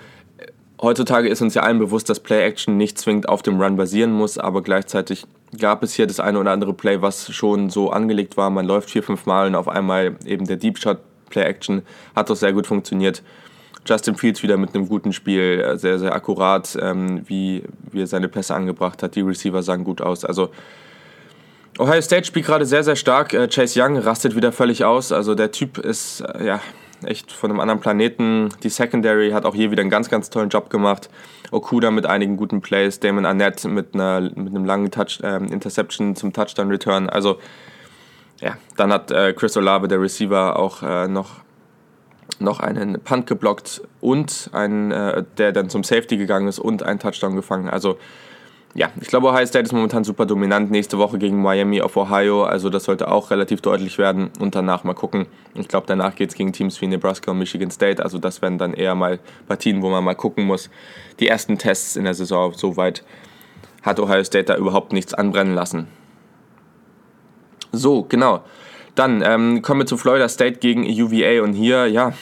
Heutzutage 0.82 1.28
ist 1.28 1.40
uns 1.40 1.54
ja 1.54 1.62
allen 1.62 1.78
bewusst, 1.78 2.10
dass 2.10 2.18
Play-Action 2.18 2.76
nicht 2.76 2.98
zwingend 2.98 3.28
auf 3.28 3.42
dem 3.42 3.60
Run 3.60 3.76
basieren 3.76 4.10
muss, 4.10 4.36
aber 4.36 4.62
gleichzeitig 4.62 5.26
gab 5.56 5.84
es 5.84 5.94
hier 5.94 6.08
das 6.08 6.18
eine 6.18 6.40
oder 6.40 6.50
andere 6.50 6.74
Play, 6.74 7.00
was 7.00 7.32
schon 7.32 7.70
so 7.70 7.90
angelegt 7.90 8.36
war. 8.36 8.50
Man 8.50 8.66
läuft 8.66 8.90
vier, 8.90 9.04
fünf 9.04 9.24
Mal 9.24 9.46
und 9.46 9.54
auf 9.54 9.68
einmal 9.68 10.16
eben 10.26 10.44
der 10.44 10.56
Deep 10.56 10.78
Shot 10.78 10.98
Play-Action 11.30 11.82
hat 12.16 12.30
doch 12.30 12.34
sehr 12.34 12.52
gut 12.52 12.66
funktioniert. 12.66 13.22
Justin 13.86 14.14
Fields 14.14 14.42
wieder 14.42 14.56
mit 14.56 14.74
einem 14.74 14.88
guten 14.88 15.12
Spiel, 15.12 15.60
äh, 15.60 15.78
sehr, 15.78 15.98
sehr 15.98 16.14
akkurat, 16.14 16.78
ähm, 16.80 17.22
wie, 17.26 17.64
wie 17.90 18.02
er 18.02 18.06
seine 18.06 18.28
Pässe 18.28 18.54
angebracht 18.54 19.02
hat. 19.02 19.14
Die 19.16 19.20
Receiver 19.20 19.62
sahen 19.62 19.84
gut 19.84 20.00
aus. 20.00 20.24
Also 20.24 20.50
Ohio 21.78 22.02
State 22.02 22.26
spielt 22.26 22.46
gerade 22.46 22.66
sehr, 22.66 22.84
sehr 22.84 22.96
stark. 22.96 23.32
Äh, 23.32 23.48
Chase 23.48 23.80
Young 23.82 23.96
rastet 23.96 24.36
wieder 24.36 24.52
völlig 24.52 24.84
aus. 24.84 25.10
Also 25.10 25.34
der 25.34 25.52
Typ 25.52 25.78
ist, 25.78 26.20
äh, 26.20 26.44
ja, 26.44 26.60
echt 27.04 27.32
von 27.32 27.50
einem 27.50 27.60
anderen 27.60 27.80
Planeten. 27.80 28.50
Die 28.62 28.68
Secondary 28.68 29.30
hat 29.30 29.44
auch 29.44 29.54
hier 29.54 29.70
wieder 29.70 29.80
einen 29.80 29.90
ganz, 29.90 30.08
ganz 30.08 30.30
tollen 30.30 30.48
Job 30.48 30.70
gemacht. 30.70 31.08
Okuda 31.50 31.90
mit 31.90 32.06
einigen 32.06 32.36
guten 32.36 32.60
Plays, 32.60 33.00
Damon 33.00 33.26
Arnett 33.26 33.64
mit, 33.64 33.94
einer, 33.94 34.20
mit 34.20 34.54
einem 34.54 34.64
langen 34.64 34.90
Touch, 34.90 35.20
äh, 35.22 35.36
Interception 35.36 36.16
zum 36.16 36.32
Touchdown-Return. 36.32 37.08
Also, 37.08 37.38
ja, 38.40 38.56
dann 38.76 38.92
hat 38.92 39.10
äh, 39.10 39.32
Chris 39.32 39.56
Olave, 39.56 39.88
der 39.88 40.00
Receiver, 40.00 40.58
auch 40.58 40.82
äh, 40.82 41.08
noch, 41.08 41.40
noch 42.42 42.60
einen 42.60 43.00
Punt 43.00 43.26
geblockt 43.26 43.82
und 44.00 44.50
einen, 44.52 44.90
äh, 44.90 45.24
der 45.38 45.52
dann 45.52 45.70
zum 45.70 45.84
Safety 45.84 46.16
gegangen 46.16 46.48
ist 46.48 46.58
und 46.58 46.82
einen 46.82 46.98
Touchdown 46.98 47.36
gefangen. 47.36 47.68
Also, 47.68 47.96
ja, 48.74 48.90
ich 49.00 49.08
glaube, 49.08 49.28
Ohio 49.28 49.44
State 49.44 49.64
ist 49.64 49.72
momentan 49.72 50.02
super 50.02 50.24
dominant. 50.24 50.70
Nächste 50.70 50.96
Woche 50.96 51.18
gegen 51.18 51.42
Miami 51.42 51.82
auf 51.82 51.96
Ohio, 51.96 52.44
also 52.44 52.70
das 52.70 52.84
sollte 52.84 53.08
auch 53.08 53.30
relativ 53.30 53.60
deutlich 53.60 53.98
werden. 53.98 54.30
Und 54.40 54.54
danach 54.54 54.82
mal 54.82 54.94
gucken. 54.94 55.26
Ich 55.54 55.68
glaube, 55.68 55.86
danach 55.86 56.14
geht 56.14 56.30
es 56.30 56.34
gegen 56.34 56.52
Teams 56.52 56.80
wie 56.80 56.86
Nebraska 56.86 57.32
und 57.32 57.38
Michigan 57.38 57.70
State. 57.70 58.02
Also 58.02 58.18
das 58.18 58.40
werden 58.40 58.56
dann 58.56 58.72
eher 58.72 58.94
mal 58.94 59.18
Partien, 59.46 59.82
wo 59.82 59.90
man 59.90 60.02
mal 60.02 60.14
gucken 60.14 60.44
muss. 60.44 60.70
Die 61.20 61.28
ersten 61.28 61.58
Tests 61.58 61.96
in 61.96 62.04
der 62.04 62.14
Saison, 62.14 62.54
soweit 62.54 63.04
hat 63.82 64.00
Ohio 64.00 64.24
State 64.24 64.44
da 64.44 64.56
überhaupt 64.56 64.92
nichts 64.92 65.12
anbrennen 65.12 65.54
lassen. 65.54 65.88
So, 67.72 68.04
genau. 68.04 68.42
Dann 68.94 69.22
ähm, 69.24 69.62
kommen 69.62 69.80
wir 69.80 69.86
zu 69.86 69.96
Florida 69.96 70.28
State 70.28 70.58
gegen 70.58 70.84
UVA. 70.84 71.42
Und 71.42 71.54
hier, 71.54 71.86
ja, 71.86 72.12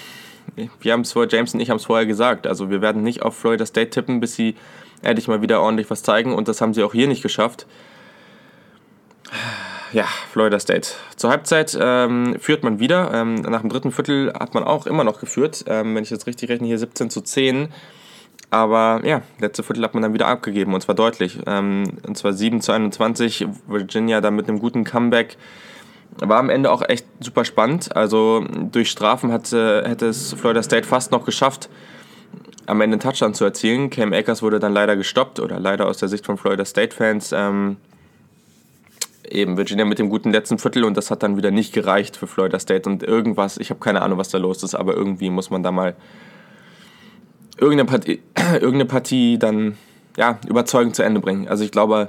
wir 0.80 0.92
haben 0.92 1.00
es 1.02 1.12
vorher, 1.12 1.30
James 1.30 1.54
und 1.54 1.60
ich 1.60 1.70
haben 1.70 1.78
es 1.78 1.84
vorher 1.84 2.06
gesagt. 2.06 2.46
Also 2.46 2.70
wir 2.70 2.80
werden 2.80 3.02
nicht 3.02 3.22
auf 3.22 3.36
Florida 3.36 3.66
State 3.66 3.90
tippen, 3.90 4.20
bis 4.20 4.34
sie 4.34 4.54
endlich 5.02 5.28
mal 5.28 5.42
wieder 5.42 5.60
ordentlich 5.60 5.90
was 5.90 6.02
zeigen 6.02 6.34
und 6.34 6.48
das 6.48 6.60
haben 6.60 6.74
sie 6.74 6.82
auch 6.82 6.92
hier 6.92 7.08
nicht 7.08 7.22
geschafft. 7.22 7.66
ja, 9.92 10.04
Florida 10.30 10.60
State. 10.60 10.88
Zur 11.16 11.30
Halbzeit 11.30 11.76
ähm, 11.80 12.36
führt 12.38 12.62
man 12.62 12.80
wieder. 12.80 13.12
Ähm, 13.14 13.36
nach 13.36 13.60
dem 13.60 13.70
dritten 13.70 13.92
Viertel 13.92 14.32
hat 14.32 14.54
man 14.54 14.64
auch 14.64 14.86
immer 14.86 15.04
noch 15.04 15.20
geführt. 15.20 15.64
Ähm, 15.66 15.94
wenn 15.94 16.02
ich 16.02 16.10
jetzt 16.10 16.26
richtig 16.26 16.50
rechne, 16.50 16.66
hier 16.66 16.78
17 16.78 17.10
zu 17.10 17.20
10. 17.20 17.68
Aber 18.50 19.00
ja, 19.04 19.22
letzte 19.38 19.62
Viertel 19.62 19.84
hat 19.84 19.94
man 19.94 20.02
dann 20.02 20.12
wieder 20.12 20.26
abgegeben 20.26 20.74
und 20.74 20.80
zwar 20.80 20.94
deutlich. 20.94 21.38
Ähm, 21.46 21.84
und 22.06 22.18
zwar 22.18 22.32
7 22.32 22.60
zu 22.60 22.72
21. 22.72 23.46
Virginia 23.68 24.20
dann 24.20 24.34
mit 24.34 24.48
einem 24.48 24.58
guten 24.58 24.84
Comeback. 24.84 25.36
War 26.18 26.38
am 26.38 26.50
Ende 26.50 26.70
auch 26.70 26.82
echt 26.86 27.06
super 27.20 27.44
spannend. 27.44 27.94
Also 27.96 28.44
durch 28.70 28.90
Strafen 28.90 29.32
hatte, 29.32 29.84
hätte 29.86 30.06
es 30.06 30.34
Florida 30.34 30.62
State 30.62 30.86
fast 30.86 31.12
noch 31.12 31.24
geschafft, 31.24 31.68
am 32.66 32.80
Ende 32.80 32.94
einen 32.94 33.00
Touchdown 33.00 33.34
zu 33.34 33.44
erzielen. 33.44 33.90
Cam 33.90 34.12
Akers 34.12 34.42
wurde 34.42 34.58
dann 34.58 34.72
leider 34.72 34.96
gestoppt 34.96 35.40
oder 35.40 35.58
leider 35.58 35.86
aus 35.86 35.98
der 35.98 36.08
Sicht 36.08 36.26
von 36.26 36.36
Florida 36.36 36.64
State-Fans. 36.64 37.32
Ähm, 37.32 37.76
eben 39.30 39.56
Virginia 39.56 39.84
mit 39.84 39.98
dem 39.98 40.08
guten 40.08 40.32
letzten 40.32 40.58
Viertel 40.58 40.84
und 40.84 40.96
das 40.96 41.10
hat 41.10 41.22
dann 41.22 41.36
wieder 41.36 41.50
nicht 41.50 41.72
gereicht 41.72 42.16
für 42.16 42.26
Florida 42.26 42.58
State 42.58 42.88
und 42.88 43.02
irgendwas, 43.02 43.58
ich 43.58 43.70
habe 43.70 43.80
keine 43.80 44.02
Ahnung, 44.02 44.18
was 44.18 44.28
da 44.28 44.38
los 44.38 44.62
ist, 44.62 44.74
aber 44.74 44.94
irgendwie 44.94 45.30
muss 45.30 45.50
man 45.50 45.62
da 45.62 45.70
mal 45.70 45.94
irgendeine 47.58 47.88
Partie, 47.88 48.20
irgendeine 48.54 48.86
Partie 48.86 49.38
dann 49.38 49.76
ja, 50.16 50.38
überzeugend 50.48 50.96
zu 50.96 51.02
Ende 51.02 51.20
bringen. 51.20 51.48
Also 51.48 51.64
ich 51.64 51.70
glaube, 51.70 52.08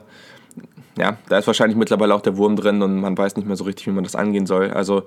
ja, 0.98 1.18
da 1.30 1.38
ist 1.38 1.48
wahrscheinlich 1.48 1.78
mittlerweile 1.78 2.14
auch 2.14 2.22
der 2.22 2.38
Wurm 2.38 2.56
drin 2.56 2.82
und 2.82 3.00
man 3.00 3.18
weiß 3.18 3.36
nicht 3.36 3.48
mehr 3.48 3.56
so 3.56 3.64
richtig, 3.64 3.88
wie 3.88 3.92
man 3.92 4.04
das 4.04 4.16
angehen 4.16 4.46
soll. 4.46 4.72
Also 4.72 5.04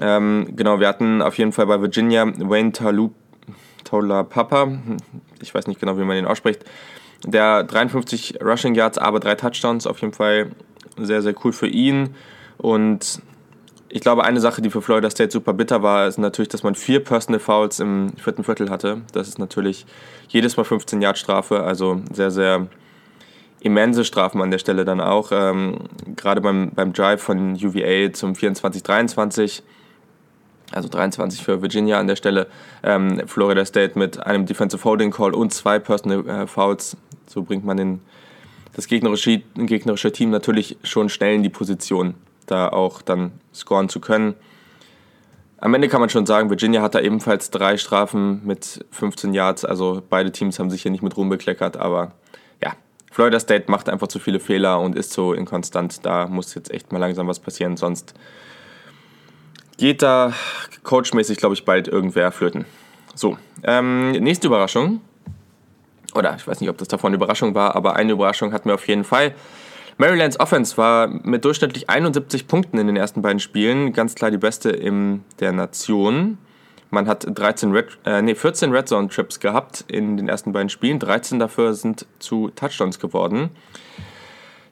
ähm, 0.00 0.48
genau, 0.54 0.80
wir 0.80 0.88
hatten 0.88 1.22
auf 1.22 1.38
jeden 1.38 1.52
Fall 1.52 1.66
bei 1.66 1.80
Virginia 1.80 2.26
Wayne 2.26 2.72
Talup, 2.72 3.14
Papa, 3.84 4.78
ich 5.40 5.54
weiß 5.54 5.66
nicht 5.66 5.80
genau, 5.80 5.96
wie 5.96 6.04
man 6.04 6.16
den 6.16 6.26
ausspricht, 6.26 6.64
der 7.24 7.64
53 7.64 8.40
Rushing 8.42 8.74
Yards, 8.74 8.98
aber 8.98 9.20
drei 9.20 9.34
Touchdowns, 9.34 9.86
auf 9.86 10.00
jeden 10.00 10.12
Fall 10.12 10.50
sehr, 10.96 11.22
sehr 11.22 11.34
cool 11.44 11.52
für 11.52 11.66
ihn. 11.66 12.14
Und 12.58 13.22
ich 13.88 14.00
glaube, 14.00 14.24
eine 14.24 14.40
Sache, 14.40 14.60
die 14.60 14.70
für 14.70 14.82
Florida 14.82 15.10
State 15.10 15.30
super 15.30 15.52
bitter 15.52 15.82
war, 15.82 16.06
ist 16.06 16.18
natürlich, 16.18 16.48
dass 16.50 16.62
man 16.62 16.74
vier 16.74 17.02
Personal 17.02 17.40
Fouls 17.40 17.80
im 17.80 18.12
vierten 18.16 18.44
Viertel 18.44 18.70
hatte. 18.70 19.02
Das 19.12 19.28
ist 19.28 19.38
natürlich 19.38 19.86
jedes 20.28 20.56
Mal 20.56 20.64
15 20.64 21.00
Yard 21.00 21.18
Strafe, 21.18 21.62
also 21.62 22.02
sehr, 22.12 22.30
sehr 22.30 22.66
immense 23.60 24.04
Strafen 24.04 24.40
an 24.40 24.50
der 24.50 24.58
Stelle 24.58 24.84
dann 24.84 25.00
auch. 25.00 25.30
Ähm, 25.32 25.78
gerade 26.16 26.40
beim, 26.40 26.70
beim 26.74 26.92
Drive 26.92 27.22
von 27.22 27.54
UVA 27.54 28.12
zum 28.12 28.32
24-23, 28.34 29.62
also 30.72 30.88
23 30.88 31.42
für 31.42 31.62
Virginia 31.62 31.98
an 31.98 32.06
der 32.06 32.16
Stelle, 32.16 32.46
ähm, 32.82 33.22
Florida 33.26 33.64
State 33.64 33.98
mit 33.98 34.24
einem 34.24 34.46
Defensive 34.46 34.84
Holding 34.84 35.10
Call 35.10 35.34
und 35.34 35.52
zwei 35.52 35.78
Personal 35.78 36.26
äh, 36.28 36.46
Fouls. 36.46 36.96
So 37.26 37.42
bringt 37.42 37.64
man 37.64 37.76
den 37.76 38.00
das 38.74 38.86
gegnerische, 38.86 39.42
gegnerische 39.56 40.12
Team 40.12 40.30
natürlich 40.30 40.76
schon 40.84 41.08
schnell 41.08 41.34
in 41.34 41.42
die 41.42 41.48
Position, 41.48 42.14
da 42.46 42.68
auch 42.68 43.02
dann 43.02 43.32
scoren 43.52 43.88
zu 43.88 43.98
können. 43.98 44.34
Am 45.60 45.74
Ende 45.74 45.88
kann 45.88 46.00
man 46.00 46.08
schon 46.08 46.26
sagen, 46.26 46.50
Virginia 46.50 46.80
hat 46.82 46.94
da 46.94 47.00
ebenfalls 47.00 47.50
drei 47.50 47.76
Strafen 47.76 48.46
mit 48.46 48.84
15 48.92 49.34
Yards. 49.34 49.64
Also 49.64 50.00
beide 50.08 50.30
Teams 50.30 50.60
haben 50.60 50.70
sich 50.70 50.82
hier 50.82 50.92
nicht 50.92 51.02
mit 51.02 51.16
Ruhm 51.16 51.28
bekleckert, 51.28 51.76
aber 51.76 52.12
ja, 52.62 52.74
Florida 53.10 53.40
State 53.40 53.70
macht 53.70 53.88
einfach 53.88 54.08
zu 54.08 54.18
viele 54.18 54.40
Fehler 54.40 54.80
und 54.80 54.96
ist 54.96 55.12
so 55.12 55.32
inkonstant. 55.32 56.04
Da 56.04 56.26
muss 56.26 56.54
jetzt 56.54 56.70
echt 56.70 56.92
mal 56.92 56.98
langsam 56.98 57.26
was 57.28 57.40
passieren, 57.40 57.76
sonst 57.76 58.14
geht 59.76 60.02
da 60.02 60.32
coachmäßig, 60.82 61.38
glaube 61.38 61.54
ich, 61.54 61.64
bald 61.64 61.88
irgendwer 61.88 62.32
flöten. 62.32 62.64
So, 63.14 63.38
ähm, 63.64 64.12
nächste 64.12 64.48
Überraschung 64.48 65.00
oder 66.14 66.34
ich 66.36 66.46
weiß 66.46 66.60
nicht, 66.60 66.70
ob 66.70 66.78
das 66.78 66.88
davon 66.88 67.08
eine 67.08 67.16
Überraschung 67.16 67.54
war, 67.54 67.76
aber 67.76 67.96
eine 67.96 68.12
Überraschung 68.12 68.52
hatten 68.52 68.68
wir 68.68 68.74
auf 68.74 68.86
jeden 68.88 69.04
Fall. 69.04 69.34
Marylands 69.98 70.38
Offense 70.38 70.76
war 70.76 71.08
mit 71.08 71.44
durchschnittlich 71.44 71.90
71 71.90 72.46
Punkten 72.46 72.78
in 72.78 72.86
den 72.86 72.96
ersten 72.96 73.22
beiden 73.22 73.40
Spielen 73.40 73.92
ganz 73.92 74.14
klar 74.14 74.30
die 74.30 74.38
beste 74.38 74.70
in 74.70 75.24
der 75.40 75.52
Nation. 75.52 76.38
Man 76.90 77.06
hat 77.06 77.26
13 77.28 77.72
Red, 77.72 77.98
äh, 78.04 78.22
nee, 78.22 78.34
14 78.34 78.72
Red 78.72 78.88
Zone 78.88 79.08
Trips 79.08 79.40
gehabt 79.40 79.84
in 79.88 80.16
den 80.16 80.28
ersten 80.28 80.52
beiden 80.52 80.70
Spielen. 80.70 80.98
13 80.98 81.38
dafür 81.38 81.74
sind 81.74 82.06
zu 82.18 82.48
Touchdowns 82.50 82.98
geworden. 82.98 83.50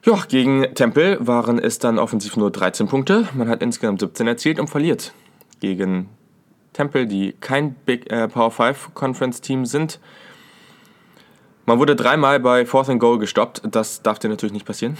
Ja, 0.03 0.23
gegen 0.27 0.73
Temple 0.73 1.17
waren 1.19 1.59
es 1.59 1.79
dann 1.79 1.99
offensiv 1.99 2.37
nur 2.37 2.49
13 2.49 2.87
Punkte. 2.87 3.27
Man 3.33 3.49
hat 3.49 3.61
insgesamt 3.61 3.99
17 3.99 4.27
erzielt 4.27 4.59
und 4.59 4.69
verliert. 4.69 5.13
Gegen 5.59 6.09
Temple, 6.73 7.07
die 7.07 7.33
kein 7.39 7.73
Big 7.73 8.11
äh, 8.11 8.27
Power 8.27 8.51
5 8.51 8.93
Conference 8.93 9.41
Team 9.41 9.65
sind, 9.65 9.99
man 11.67 11.79
wurde 11.79 11.97
dreimal 11.97 12.39
bei 12.39 12.65
Fourth 12.65 12.87
and 12.87 13.01
Goal 13.01 13.19
gestoppt. 13.19 13.61
Das 13.69 14.01
darf 14.01 14.19
dir 14.19 14.29
natürlich 14.29 14.53
nicht 14.53 14.65
passieren. 14.65 14.97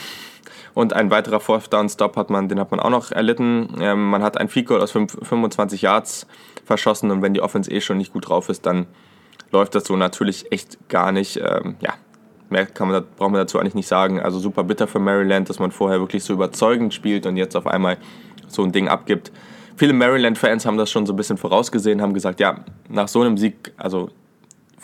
Und 0.77 0.93
ein 0.93 1.09
weiterer 1.09 1.39
Fourth 1.39 1.73
Down 1.73 1.89
Stop 1.89 2.15
hat 2.17 2.29
man, 2.29 2.49
den 2.49 2.59
hat 2.59 2.69
man 2.69 2.79
auch 2.79 2.91
noch 2.91 3.11
erlitten. 3.11 3.67
Ähm, 3.81 4.11
man 4.11 4.21
hat 4.21 4.37
ein 4.37 4.47
Field 4.47 4.67
Goal 4.67 4.79
aus 4.79 4.91
25 4.91 5.81
Yards 5.81 6.27
verschossen 6.65 7.09
und 7.09 7.23
wenn 7.23 7.33
die 7.33 7.41
Offense 7.41 7.71
eh 7.71 7.81
schon 7.81 7.97
nicht 7.97 8.13
gut 8.13 8.29
drauf 8.29 8.47
ist, 8.47 8.63
dann 8.67 8.85
läuft 9.51 9.73
das 9.73 9.85
so 9.85 9.95
natürlich 9.95 10.51
echt 10.51 10.77
gar 10.87 11.11
nicht. 11.11 11.37
Ähm, 11.37 11.77
ja, 11.79 11.95
mehr 12.51 12.67
kann 12.67 12.89
man, 12.89 13.03
braucht 13.17 13.31
man 13.31 13.41
dazu 13.41 13.57
eigentlich 13.57 13.73
nicht 13.73 13.87
sagen. 13.87 14.21
Also 14.21 14.37
super 14.37 14.63
bitter 14.63 14.85
für 14.85 14.99
Maryland, 14.99 15.49
dass 15.49 15.57
man 15.57 15.71
vorher 15.71 15.99
wirklich 15.99 16.23
so 16.23 16.33
überzeugend 16.33 16.93
spielt 16.93 17.25
und 17.25 17.37
jetzt 17.37 17.55
auf 17.55 17.65
einmal 17.65 17.97
so 18.47 18.61
ein 18.61 18.71
Ding 18.71 18.87
abgibt. 18.87 19.31
Viele 19.77 19.93
Maryland-Fans 19.93 20.67
haben 20.67 20.77
das 20.77 20.91
schon 20.91 21.07
so 21.07 21.13
ein 21.13 21.15
bisschen 21.15 21.37
vorausgesehen, 21.37 22.03
haben 22.03 22.13
gesagt, 22.13 22.39
ja, 22.39 22.59
nach 22.87 23.07
so 23.07 23.21
einem 23.21 23.39
Sieg, 23.39 23.73
also 23.77 24.11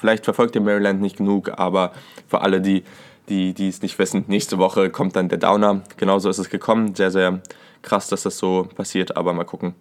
Vielleicht 0.04 0.26
verfolgt 0.26 0.54
ihr 0.56 0.60
Maryland 0.60 1.00
nicht 1.00 1.16
genug, 1.16 1.58
aber 1.58 1.94
für 2.28 2.42
alle, 2.42 2.60
die, 2.60 2.84
die, 3.30 3.54
die 3.54 3.70
es 3.70 3.82
nicht 3.82 3.98
wissen, 4.00 4.26
nächste 4.28 4.58
Woche 4.58 4.90
kommt 4.90 5.16
dann 5.16 5.30
der 5.30 5.38
Downer. 5.38 5.82
Genauso 5.98 6.30
ist 6.30 6.40
es 6.40 6.50
gekommen. 6.50 6.96
Sehr, 6.96 7.12
sehr 7.12 7.42
krass, 7.82 8.08
dass 8.08 8.24
das 8.24 8.38
so 8.38 8.68
passiert, 8.76 9.16
aber 9.18 9.34
mal 9.34 9.44
gucken, 9.44 9.76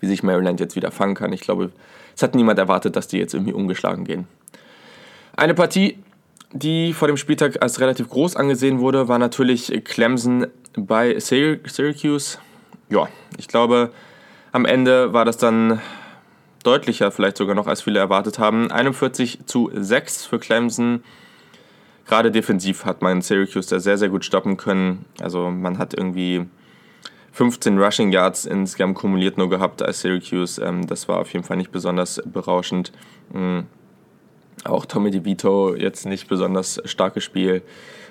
wie 0.00 0.06
sich 0.06 0.22
Maryland 0.22 0.60
jetzt 0.60 0.76
wieder 0.76 0.90
fangen 0.90 1.14
kann. 1.14 1.32
Ich 1.32 1.40
glaube, 1.40 1.70
es 2.16 2.22
hat 2.22 2.34
niemand 2.34 2.58
erwartet, 2.58 2.96
dass 2.96 3.08
die 3.08 3.18
jetzt 3.18 3.34
irgendwie 3.34 3.52
ungeschlagen 3.52 4.04
gehen. 4.04 4.26
Eine 5.36 5.54
Partie, 5.54 5.98
die 6.52 6.92
vor 6.92 7.08
dem 7.08 7.16
Spieltag 7.16 7.62
als 7.62 7.80
relativ 7.80 8.08
groß 8.08 8.36
angesehen 8.36 8.80
wurde, 8.80 9.08
war 9.08 9.18
natürlich 9.18 9.72
Clemson 9.84 10.46
bei 10.74 11.18
Syracuse. 11.18 12.38
Ja, 12.90 13.08
ich 13.38 13.48
glaube, 13.48 13.92
am 14.52 14.66
Ende 14.66 15.12
war 15.12 15.24
das 15.24 15.38
dann 15.38 15.80
deutlicher 16.62 17.10
vielleicht 17.10 17.36
sogar 17.38 17.54
noch, 17.54 17.66
als 17.66 17.82
viele 17.82 17.98
erwartet 17.98 18.38
haben. 18.38 18.70
41 18.70 19.46
zu 19.46 19.70
6 19.74 20.26
für 20.26 20.38
Clemson. 20.38 21.02
Gerade 22.06 22.30
defensiv 22.30 22.84
hat 22.84 23.02
man 23.02 23.22
Syracuse 23.22 23.70
da 23.70 23.80
sehr, 23.80 23.98
sehr 23.98 24.08
gut 24.08 24.24
stoppen 24.24 24.56
können. 24.56 25.04
Also 25.20 25.50
man 25.50 25.78
hat 25.78 25.94
irgendwie 25.94 26.46
15 27.32 27.78
Rushing 27.78 28.12
Yards 28.12 28.44
insgesamt 28.44 28.96
kumuliert 28.96 29.38
nur 29.38 29.48
gehabt 29.48 29.82
als 29.82 30.00
Syracuse. 30.00 30.62
Ähm, 30.62 30.86
das 30.86 31.08
war 31.08 31.18
auf 31.18 31.32
jeden 31.32 31.44
Fall 31.44 31.56
nicht 31.56 31.72
besonders 31.72 32.20
berauschend. 32.24 32.92
Mhm. 33.32 33.66
Auch 34.64 34.86
Tommy 34.86 35.10
DeVito 35.10 35.74
jetzt 35.74 36.06
nicht 36.06 36.28
besonders 36.28 36.80
starkes 36.84 37.24
Spiel. 37.24 37.62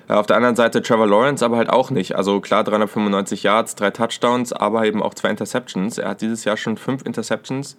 Äh, 0.08 0.14
auf 0.14 0.26
der 0.26 0.36
anderen 0.36 0.56
Seite 0.56 0.82
Trevor 0.82 1.06
Lawrence 1.06 1.44
aber 1.44 1.56
halt 1.56 1.70
auch 1.70 1.90
nicht. 1.90 2.16
Also 2.16 2.40
klar 2.40 2.64
395 2.64 3.42
Yards, 3.42 3.76
drei 3.76 3.90
Touchdowns, 3.90 4.52
aber 4.52 4.84
eben 4.86 5.02
auch 5.02 5.14
zwei 5.14 5.30
Interceptions. 5.30 5.98
Er 5.98 6.10
hat 6.10 6.20
dieses 6.20 6.44
Jahr 6.44 6.56
schon 6.56 6.76
fünf 6.76 7.04
Interceptions. 7.06 7.76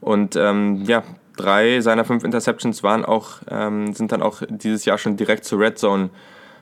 Und 0.00 0.36
ähm, 0.36 0.84
ja, 0.84 1.02
drei 1.36 1.80
seiner 1.80 2.04
fünf 2.04 2.24
Interceptions 2.24 2.82
waren 2.82 3.04
auch, 3.04 3.38
ähm, 3.50 3.92
sind 3.94 4.12
dann 4.12 4.22
auch 4.22 4.42
dieses 4.48 4.84
Jahr 4.84 4.98
schon 4.98 5.16
direkt 5.16 5.44
zu 5.44 5.56
Red 5.56 5.78
Zone 5.78 6.10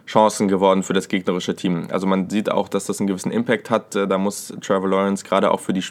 Chancen 0.06 0.48
geworden 0.48 0.82
für 0.82 0.92
das 0.92 1.08
gegnerische 1.08 1.54
Team. 1.54 1.86
Also 1.90 2.06
man 2.06 2.28
sieht 2.28 2.50
auch, 2.50 2.68
dass 2.68 2.86
das 2.86 3.00
einen 3.00 3.06
gewissen 3.06 3.30
Impact 3.30 3.70
hat. 3.70 3.94
Äh, 3.94 4.08
da 4.08 4.18
muss 4.18 4.52
Trevor 4.60 4.88
Lawrence 4.88 5.24
gerade 5.24 5.50
auch 5.50 5.60
für 5.60 5.72
die 5.72 5.84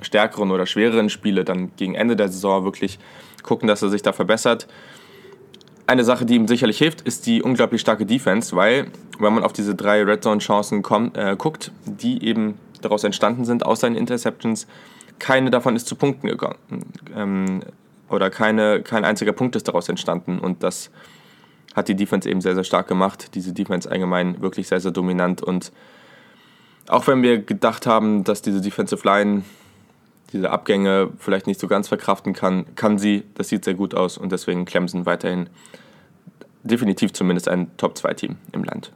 stärkeren 0.00 0.50
oder 0.50 0.66
schwereren 0.66 1.10
Spiele 1.10 1.44
dann 1.44 1.70
gegen 1.76 1.94
Ende 1.94 2.16
der 2.16 2.28
Saison 2.28 2.64
wirklich 2.64 2.98
gucken, 3.42 3.68
dass 3.68 3.82
er 3.82 3.90
sich 3.90 4.02
da 4.02 4.12
verbessert. 4.12 4.66
Eine 5.86 6.04
Sache, 6.04 6.24
die 6.24 6.36
ihm 6.36 6.48
sicherlich 6.48 6.78
hilft, 6.78 7.02
ist 7.02 7.26
die 7.26 7.42
unglaublich 7.42 7.80
starke 7.80 8.06
Defense, 8.06 8.54
weil 8.56 8.86
wenn 9.18 9.34
man 9.34 9.44
auf 9.44 9.52
diese 9.52 9.74
drei 9.74 10.02
Red 10.02 10.22
Zone 10.22 10.38
Chancen 10.38 10.82
kommt, 10.82 11.16
äh, 11.16 11.36
guckt, 11.36 11.72
die 11.84 12.24
eben 12.24 12.54
daraus 12.80 13.04
entstanden 13.04 13.44
sind 13.44 13.66
aus 13.66 13.80
seinen 13.80 13.96
Interceptions, 13.96 14.66
keine 15.18 15.50
davon 15.50 15.76
ist 15.76 15.86
zu 15.86 15.94
Punkten 15.94 16.28
gegangen. 16.28 16.56
Ähm, 17.14 17.60
oder 18.12 18.30
keine, 18.30 18.82
kein 18.82 19.04
einziger 19.04 19.32
Punkt 19.32 19.56
ist 19.56 19.68
daraus 19.68 19.88
entstanden. 19.88 20.38
Und 20.38 20.62
das 20.62 20.90
hat 21.74 21.88
die 21.88 21.94
Defense 21.94 22.28
eben 22.28 22.40
sehr, 22.40 22.54
sehr 22.54 22.64
stark 22.64 22.88
gemacht. 22.88 23.34
Diese 23.34 23.52
Defense 23.52 23.90
allgemein 23.90 24.40
wirklich 24.40 24.68
sehr, 24.68 24.80
sehr 24.80 24.90
dominant. 24.90 25.42
Und 25.42 25.72
auch 26.88 27.06
wenn 27.06 27.22
wir 27.22 27.38
gedacht 27.38 27.86
haben, 27.86 28.24
dass 28.24 28.42
diese 28.42 28.60
Defensive 28.60 29.06
Line 29.06 29.42
diese 30.32 30.50
Abgänge 30.50 31.10
vielleicht 31.18 31.46
nicht 31.46 31.60
so 31.60 31.68
ganz 31.68 31.88
verkraften 31.88 32.32
kann, 32.32 32.74
kann 32.74 32.98
sie. 32.98 33.24
Das 33.34 33.48
sieht 33.48 33.64
sehr 33.64 33.74
gut 33.74 33.94
aus 33.94 34.16
und 34.16 34.32
deswegen 34.32 34.64
Clemson 34.64 35.04
weiterhin 35.04 35.48
definitiv 36.62 37.12
zumindest 37.12 37.48
ein 37.48 37.70
Top-2-Team 37.76 38.36
im 38.52 38.64
Land. 38.64 38.92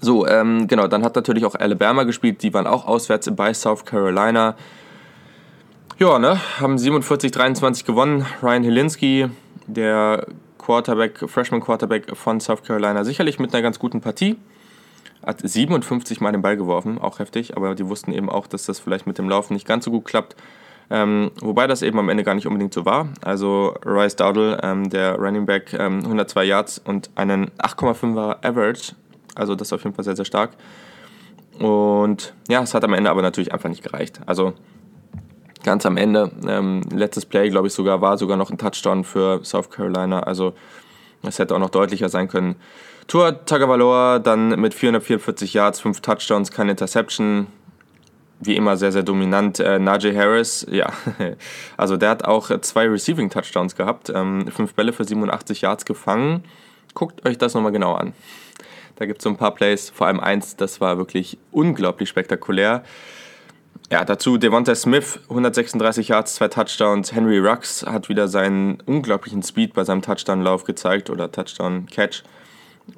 So, 0.00 0.26
ähm, 0.26 0.66
genau, 0.66 0.86
dann 0.86 1.04
hat 1.04 1.16
natürlich 1.16 1.44
auch 1.44 1.54
Alabama 1.54 2.04
gespielt, 2.04 2.42
die 2.42 2.54
waren 2.54 2.66
auch 2.66 2.86
auswärts 2.86 3.30
bei 3.34 3.52
South 3.54 3.84
Carolina. 3.84 4.56
Ja, 6.00 6.18
ne, 6.18 6.40
haben 6.58 6.76
47-23 6.76 7.84
gewonnen. 7.84 8.24
Ryan 8.42 8.64
Helinski, 8.64 9.26
der 9.66 10.26
Quarterback, 10.56 11.28
Freshman 11.28 11.60
Quarterback 11.60 12.16
von 12.16 12.40
South 12.40 12.62
Carolina, 12.62 13.04
sicherlich 13.04 13.38
mit 13.38 13.52
einer 13.52 13.60
ganz 13.60 13.78
guten 13.78 14.00
Partie. 14.00 14.38
hat 15.22 15.42
57 15.42 16.22
Mal 16.22 16.32
den 16.32 16.40
Ball 16.40 16.56
geworfen, 16.56 16.98
auch 16.98 17.18
heftig, 17.18 17.54
aber 17.54 17.74
die 17.74 17.86
wussten 17.86 18.14
eben 18.14 18.30
auch, 18.30 18.46
dass 18.46 18.64
das 18.64 18.80
vielleicht 18.80 19.06
mit 19.06 19.18
dem 19.18 19.28
Laufen 19.28 19.52
nicht 19.52 19.68
ganz 19.68 19.84
so 19.84 19.90
gut 19.90 20.06
klappt. 20.06 20.36
Ähm, 20.88 21.32
wobei 21.42 21.66
das 21.66 21.82
eben 21.82 21.98
am 21.98 22.08
Ende 22.08 22.24
gar 22.24 22.34
nicht 22.34 22.46
unbedingt 22.46 22.72
so 22.72 22.86
war. 22.86 23.10
Also 23.20 23.74
Rice 23.84 24.16
Dowdle, 24.16 24.58
ähm, 24.62 24.88
der 24.88 25.16
Running 25.16 25.44
Back, 25.44 25.74
ähm, 25.74 25.98
102 26.02 26.44
Yards 26.44 26.78
und 26.82 27.10
einen 27.14 27.50
8,5er 27.58 28.42
Average. 28.42 28.94
Also 29.34 29.54
das 29.54 29.68
ist 29.68 29.74
auf 29.74 29.84
jeden 29.84 29.94
Fall 29.94 30.06
sehr, 30.06 30.16
sehr 30.16 30.24
stark. 30.24 30.52
Und 31.58 32.32
ja, 32.48 32.62
es 32.62 32.72
hat 32.72 32.84
am 32.84 32.94
Ende 32.94 33.10
aber 33.10 33.20
natürlich 33.20 33.52
einfach 33.52 33.68
nicht 33.68 33.82
gereicht. 33.82 34.20
Also 34.24 34.54
ganz 35.62 35.86
am 35.86 35.96
Ende, 35.96 36.30
ähm, 36.46 36.82
letztes 36.92 37.26
Play, 37.26 37.50
glaube 37.50 37.68
ich 37.68 37.74
sogar, 37.74 38.00
war 38.00 38.18
sogar 38.18 38.36
noch 38.36 38.50
ein 38.50 38.58
Touchdown 38.58 39.04
für 39.04 39.44
South 39.44 39.70
Carolina. 39.70 40.20
Also 40.20 40.54
es 41.22 41.38
hätte 41.38 41.54
auch 41.54 41.58
noch 41.58 41.70
deutlicher 41.70 42.08
sein 42.08 42.28
können. 42.28 42.56
Tour 43.06 43.44
Tagovailoa 43.44 44.20
dann 44.20 44.60
mit 44.60 44.72
444 44.72 45.54
Yards, 45.54 45.80
5 45.80 46.00
Touchdowns, 46.00 46.50
keine 46.50 46.72
Interception. 46.72 47.48
Wie 48.38 48.56
immer 48.56 48.76
sehr, 48.76 48.92
sehr 48.92 49.02
dominant. 49.02 49.60
Äh, 49.60 49.78
Najee 49.78 50.16
Harris, 50.16 50.66
ja, 50.70 50.92
also 51.76 51.96
der 51.96 52.08
hat 52.08 52.24
auch 52.24 52.50
zwei 52.60 52.88
Receiving 52.88 53.28
Touchdowns 53.28 53.76
gehabt, 53.76 54.10
ähm, 54.14 54.46
fünf 54.48 54.74
Bälle 54.74 54.92
für 54.92 55.04
87 55.04 55.60
Yards 55.60 55.84
gefangen. 55.84 56.44
Guckt 56.94 57.26
euch 57.26 57.36
das 57.36 57.54
nochmal 57.54 57.72
genau 57.72 57.94
an. 57.94 58.14
Da 58.96 59.06
gibt 59.06 59.20
es 59.20 59.24
so 59.24 59.30
ein 59.30 59.36
paar 59.36 59.54
Plays, 59.54 59.90
vor 59.90 60.06
allem 60.06 60.20
eins, 60.20 60.56
das 60.56 60.80
war 60.80 60.96
wirklich 60.96 61.38
unglaublich 61.50 62.08
spektakulär. 62.08 62.84
Ja, 63.90 64.04
dazu 64.04 64.38
Devonta 64.38 64.74
Smith, 64.76 65.18
136 65.28 66.08
Yards, 66.08 66.36
zwei 66.36 66.46
Touchdowns. 66.46 67.12
Henry 67.12 67.38
Rux 67.38 67.84
hat 67.84 68.08
wieder 68.08 68.28
seinen 68.28 68.78
unglaublichen 68.86 69.42
Speed 69.42 69.74
bei 69.74 69.82
seinem 69.82 70.00
Touchdown-Lauf 70.00 70.62
gezeigt 70.62 71.10
oder 71.10 71.32
Touchdown-Catch. 71.32 72.22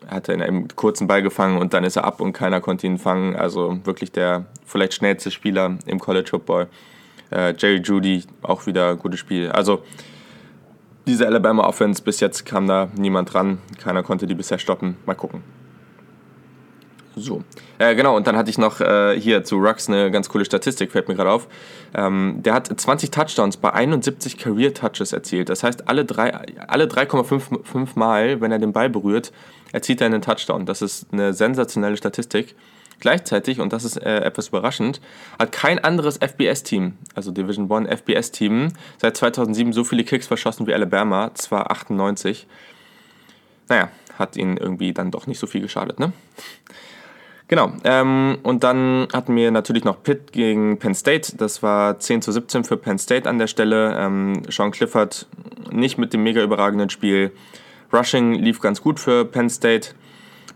Er 0.09 0.17
hatte 0.17 0.33
einen 0.35 0.69
kurzen 0.69 1.07
Ball 1.07 1.23
gefangen 1.23 1.59
und 1.59 1.73
dann 1.73 1.85
ist 1.85 1.97
er 1.97 2.05
ab 2.05 2.21
und 2.21 2.35
keiner 2.35 2.61
konnte 2.61 2.87
ihn 2.87 2.99
fangen. 2.99 3.37
Also 3.37 3.79
wirklich 3.85 4.13
der 4.13 4.47
vielleicht 4.67 4.95
schnellste 4.95 5.31
Spieler 5.31 5.79
im 5.87 5.99
College 5.99 6.29
Football. 6.29 6.69
Äh, 7.31 7.55
Jerry 7.57 7.81
Judy, 7.81 8.25
auch 8.43 8.67
wieder 8.67 8.95
gutes 8.97 9.21
Spiel. 9.21 9.51
Also 9.51 9.83
diese 11.07 11.27
Alabama 11.27 11.67
Offense, 11.67 12.03
bis 12.03 12.21
jetzt 12.21 12.45
kam 12.45 12.67
da 12.67 12.89
niemand 12.95 13.33
dran. 13.33 13.59
Keiner 13.79 14.03
konnte 14.03 14.27
die 14.27 14.35
bisher 14.35 14.59
stoppen. 14.59 14.97
Mal 15.07 15.15
gucken. 15.15 15.43
So. 17.17 17.43
Äh, 17.79 17.95
genau, 17.95 18.17
und 18.17 18.27
dann 18.27 18.37
hatte 18.37 18.51
ich 18.51 18.59
noch 18.59 18.81
äh, 18.81 19.19
hier 19.21 19.45
zu 19.45 19.57
Rux 19.57 19.89
eine 19.89 20.11
ganz 20.11 20.29
coole 20.29 20.45
Statistik, 20.45 20.93
fällt 20.93 21.09
mir 21.09 21.15
gerade 21.15 21.31
auf. 21.31 21.47
Ähm, 21.95 22.39
der 22.43 22.55
hat 22.55 22.69
20 22.69 23.11
Touchdowns 23.11 23.57
bei 23.59 23.73
71 23.73 24.39
Career 24.39 24.73
Touches 24.73 25.13
erzielt. 25.13 25.49
Das 25.49 25.63
heißt, 25.63 25.89
alle 25.89 26.03
3,5 26.03 27.43
alle 27.75 27.89
Mal, 27.95 28.41
wenn 28.41 28.51
er 28.51 28.59
den 28.59 28.73
Ball 28.73 28.89
berührt, 28.89 29.33
erzielt 29.73 30.01
er 30.01 30.07
einen 30.07 30.23
Touchdown. 30.23 30.65
Das 30.65 30.81
ist 30.81 31.07
eine 31.13 31.35
sensationelle 31.35 31.97
Statistik. 31.97 32.55
Gleichzeitig, 33.01 33.59
und 33.59 33.73
das 33.73 33.85
ist 33.85 33.97
äh, 33.97 34.21
etwas 34.21 34.49
überraschend, 34.49 35.01
hat 35.37 35.51
kein 35.51 35.83
anderes 35.83 36.19
FBS-Team, 36.19 36.93
also 37.17 37.33
Division 37.33 37.69
One 37.69 37.89
FBS-Team, 37.89 38.69
seit 38.99 39.17
2007 39.17 39.73
so 39.73 39.83
viele 39.83 40.05
Kicks 40.05 40.29
verschossen 40.29 40.69
wie 40.69 40.75
Alabama, 40.75 41.35
zwar 41.35 41.73
98. 41.73 42.47
Naja, 43.69 43.89
hat 44.17 44.37
ihnen 44.37 44.57
irgendwie 44.57 44.93
dann 44.93 45.11
doch 45.11 45.27
nicht 45.27 45.41
so 45.41 45.49
viel 45.49 45.63
geschadet, 45.63 45.99
ne? 45.99 46.13
Genau, 47.49 47.73
ähm, 47.85 48.39
und 48.43 48.65
dann 48.65 49.09
hatten 49.13 49.37
wir 49.37 49.51
natürlich 49.51 49.85
noch 49.85 50.03
Pitt 50.03 50.33
gegen 50.33 50.79
Penn 50.79 50.95
State. 50.95 51.37
Das 51.37 51.63
war 51.63 51.99
10 51.99 52.23
zu 52.23 52.33
17 52.33 52.65
für 52.65 52.77
Penn 52.77 52.99
State 52.99 53.29
an 53.29 53.39
der 53.39 53.47
Stelle. 53.47 53.95
Ähm, 53.99 54.43
Sean 54.49 54.71
Clifford 54.71 55.27
nicht 55.71 55.99
mit 55.99 56.13
dem 56.13 56.23
mega 56.23 56.43
überragenden 56.43 56.89
Spiel. 56.89 57.33
Rushing 57.93 58.35
lief 58.35 58.61
ganz 58.61 58.81
gut 58.81 58.99
für 58.99 59.25
Penn 59.25 59.51
State. 59.51 59.91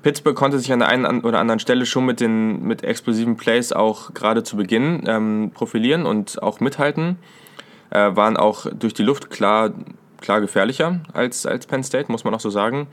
Pittsburgh 0.03 0.37
konnte 0.37 0.59
sich 0.59 0.73
an 0.73 0.79
der 0.79 0.89
einen 0.89 1.23
oder 1.23 1.41
anderen 1.41 1.59
Stelle 1.59 1.85
schon 1.85 2.07
mit 2.07 2.21
den 2.21 2.63
mit 2.63 2.85
explosiven 2.85 3.37
Plays 3.37 3.73
auch 3.73 4.15
gerade 4.15 4.43
zu 4.43 4.57
Beginn 4.57 5.03
ähm, 5.07 5.51
profilieren 5.53 6.07
und 6.07 6.43
auch 6.43 6.61
mithalten. 6.61 7.19
Äh, 7.91 8.15
waren 8.15 8.37
auch 8.37 8.67
durch 8.73 8.95
die 8.95 9.03
Luft 9.03 9.31
klar, 9.31 9.73
klar 10.21 10.41
gefährlicher 10.41 11.01
als, 11.13 11.45
als 11.45 11.67
Penn 11.67 11.83
State, 11.83 12.11
muss 12.11 12.25
man 12.25 12.35
auch 12.35 12.41
so 12.41 12.51
sagen. 12.51 12.87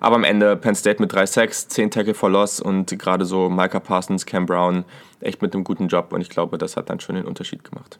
Aber 0.00 0.16
am 0.16 0.24
Ende 0.24 0.56
Penn 0.56 0.74
State 0.74 1.00
mit 1.00 1.12
3 1.12 1.26
Sacks, 1.26 1.68
10 1.68 1.90
Tackle 1.90 2.14
for 2.14 2.30
Loss 2.30 2.60
und 2.60 2.98
gerade 2.98 3.24
so 3.24 3.48
Micah 3.48 3.80
Parsons, 3.80 4.26
Cam 4.26 4.46
Brown 4.46 4.84
echt 5.20 5.42
mit 5.42 5.54
einem 5.54 5.64
guten 5.64 5.88
Job 5.88 6.12
und 6.12 6.20
ich 6.20 6.30
glaube, 6.30 6.58
das 6.58 6.76
hat 6.76 6.90
dann 6.90 7.00
schon 7.00 7.16
den 7.16 7.24
Unterschied 7.24 7.64
gemacht. 7.64 7.98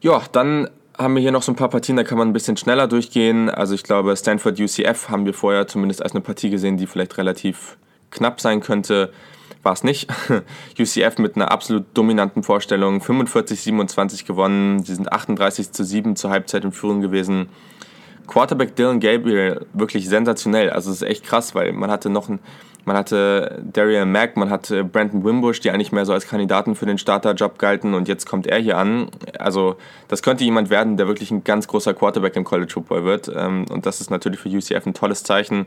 Ja, 0.00 0.22
dann 0.32 0.68
haben 0.98 1.14
wir 1.14 1.22
hier 1.22 1.32
noch 1.32 1.42
so 1.42 1.52
ein 1.52 1.56
paar 1.56 1.68
Partien, 1.68 1.96
da 1.96 2.04
kann 2.04 2.18
man 2.18 2.28
ein 2.28 2.32
bisschen 2.32 2.56
schneller 2.56 2.86
durchgehen. 2.86 3.48
Also 3.50 3.74
ich 3.74 3.82
glaube, 3.82 4.16
Stanford 4.16 4.58
UCF 4.60 5.08
haben 5.08 5.26
wir 5.26 5.34
vorher 5.34 5.66
zumindest 5.66 6.02
als 6.02 6.12
eine 6.12 6.20
Partie 6.20 6.50
gesehen, 6.50 6.76
die 6.76 6.86
vielleicht 6.86 7.16
relativ 7.18 7.76
knapp 8.10 8.40
sein 8.40 8.60
könnte. 8.60 9.12
War 9.62 9.72
es 9.72 9.84
nicht. 9.84 10.10
UCF 10.78 11.18
mit 11.18 11.36
einer 11.36 11.50
absolut 11.50 11.84
dominanten 11.94 12.42
Vorstellung, 12.42 13.00
45-27 13.00 14.26
gewonnen. 14.26 14.82
Sie 14.82 14.94
sind 14.94 15.12
38 15.12 15.70
zu 15.72 15.84
7 15.84 16.16
zur 16.16 16.30
Halbzeit 16.30 16.64
in 16.64 16.72
Führung 16.72 17.00
gewesen. 17.00 17.48
Quarterback 18.32 18.74
Dylan 18.76 18.98
Gabriel 18.98 19.66
wirklich 19.74 20.08
sensationell. 20.08 20.70
Also 20.70 20.90
es 20.90 21.02
ist 21.02 21.08
echt 21.08 21.22
krass, 21.22 21.54
weil 21.54 21.72
man 21.72 21.90
hatte 21.90 22.08
noch 22.08 22.30
ein, 22.30 22.38
man 22.86 22.96
hatte 22.96 23.62
Darian 23.62 24.10
Mack, 24.10 24.38
man 24.38 24.48
hatte 24.48 24.84
Brandon 24.84 25.22
Wimbush, 25.22 25.60
die 25.60 25.70
eigentlich 25.70 25.92
mehr 25.92 26.06
so 26.06 26.14
als 26.14 26.26
Kandidaten 26.26 26.74
für 26.74 26.86
den 26.86 26.96
Starterjob 26.96 27.58
galten 27.58 27.92
und 27.92 28.08
jetzt 28.08 28.24
kommt 28.24 28.46
er 28.46 28.58
hier 28.58 28.78
an. 28.78 29.08
Also 29.38 29.76
das 30.08 30.22
könnte 30.22 30.44
jemand 30.44 30.70
werden, 30.70 30.96
der 30.96 31.08
wirklich 31.08 31.30
ein 31.30 31.44
ganz 31.44 31.68
großer 31.68 31.92
Quarterback 31.92 32.34
im 32.36 32.44
College 32.44 32.72
Football 32.72 33.04
wird 33.04 33.30
ähm, 33.36 33.66
und 33.68 33.84
das 33.84 34.00
ist 34.00 34.10
natürlich 34.10 34.40
für 34.40 34.48
UCF 34.48 34.86
ein 34.86 34.94
tolles 34.94 35.24
Zeichen. 35.24 35.66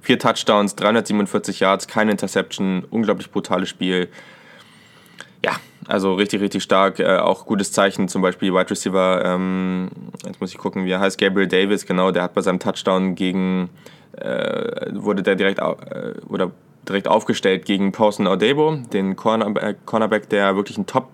Vier 0.00 0.20
Touchdowns, 0.20 0.76
347 0.76 1.58
Yards, 1.58 1.88
keine 1.88 2.12
Interception, 2.12 2.84
unglaublich 2.90 3.32
brutales 3.32 3.68
Spiel. 3.68 4.08
Ja, 5.44 5.56
also 5.86 6.14
richtig, 6.14 6.40
richtig 6.40 6.62
stark. 6.62 7.00
Äh, 7.00 7.18
auch 7.18 7.44
gutes 7.44 7.70
Zeichen, 7.70 8.08
zum 8.08 8.22
Beispiel 8.22 8.54
Wide 8.54 8.70
Receiver, 8.70 9.22
ähm, 9.26 9.90
jetzt 10.24 10.40
muss 10.40 10.50
ich 10.50 10.56
gucken, 10.56 10.86
wie 10.86 10.90
er 10.90 11.00
heißt, 11.00 11.18
Gabriel 11.18 11.46
Davis, 11.46 11.84
genau, 11.84 12.12
der 12.12 12.22
hat 12.22 12.32
bei 12.32 12.40
seinem 12.40 12.58
Touchdown 12.58 13.14
gegen, 13.14 13.68
äh, 14.16 14.86
wurde 14.94 15.22
der 15.22 15.34
direkt, 15.34 15.58
äh, 15.58 16.14
oder 16.30 16.50
direkt 16.88 17.08
aufgestellt 17.08 17.66
gegen 17.66 17.92
Pausen 17.92 18.26
Odebo, 18.26 18.78
den 18.90 19.16
Corner, 19.16 19.54
äh, 19.62 19.74
Cornerback, 19.84 20.30
der 20.30 20.56
wirklich 20.56 20.78
ein 20.78 20.86
Top 20.86 21.10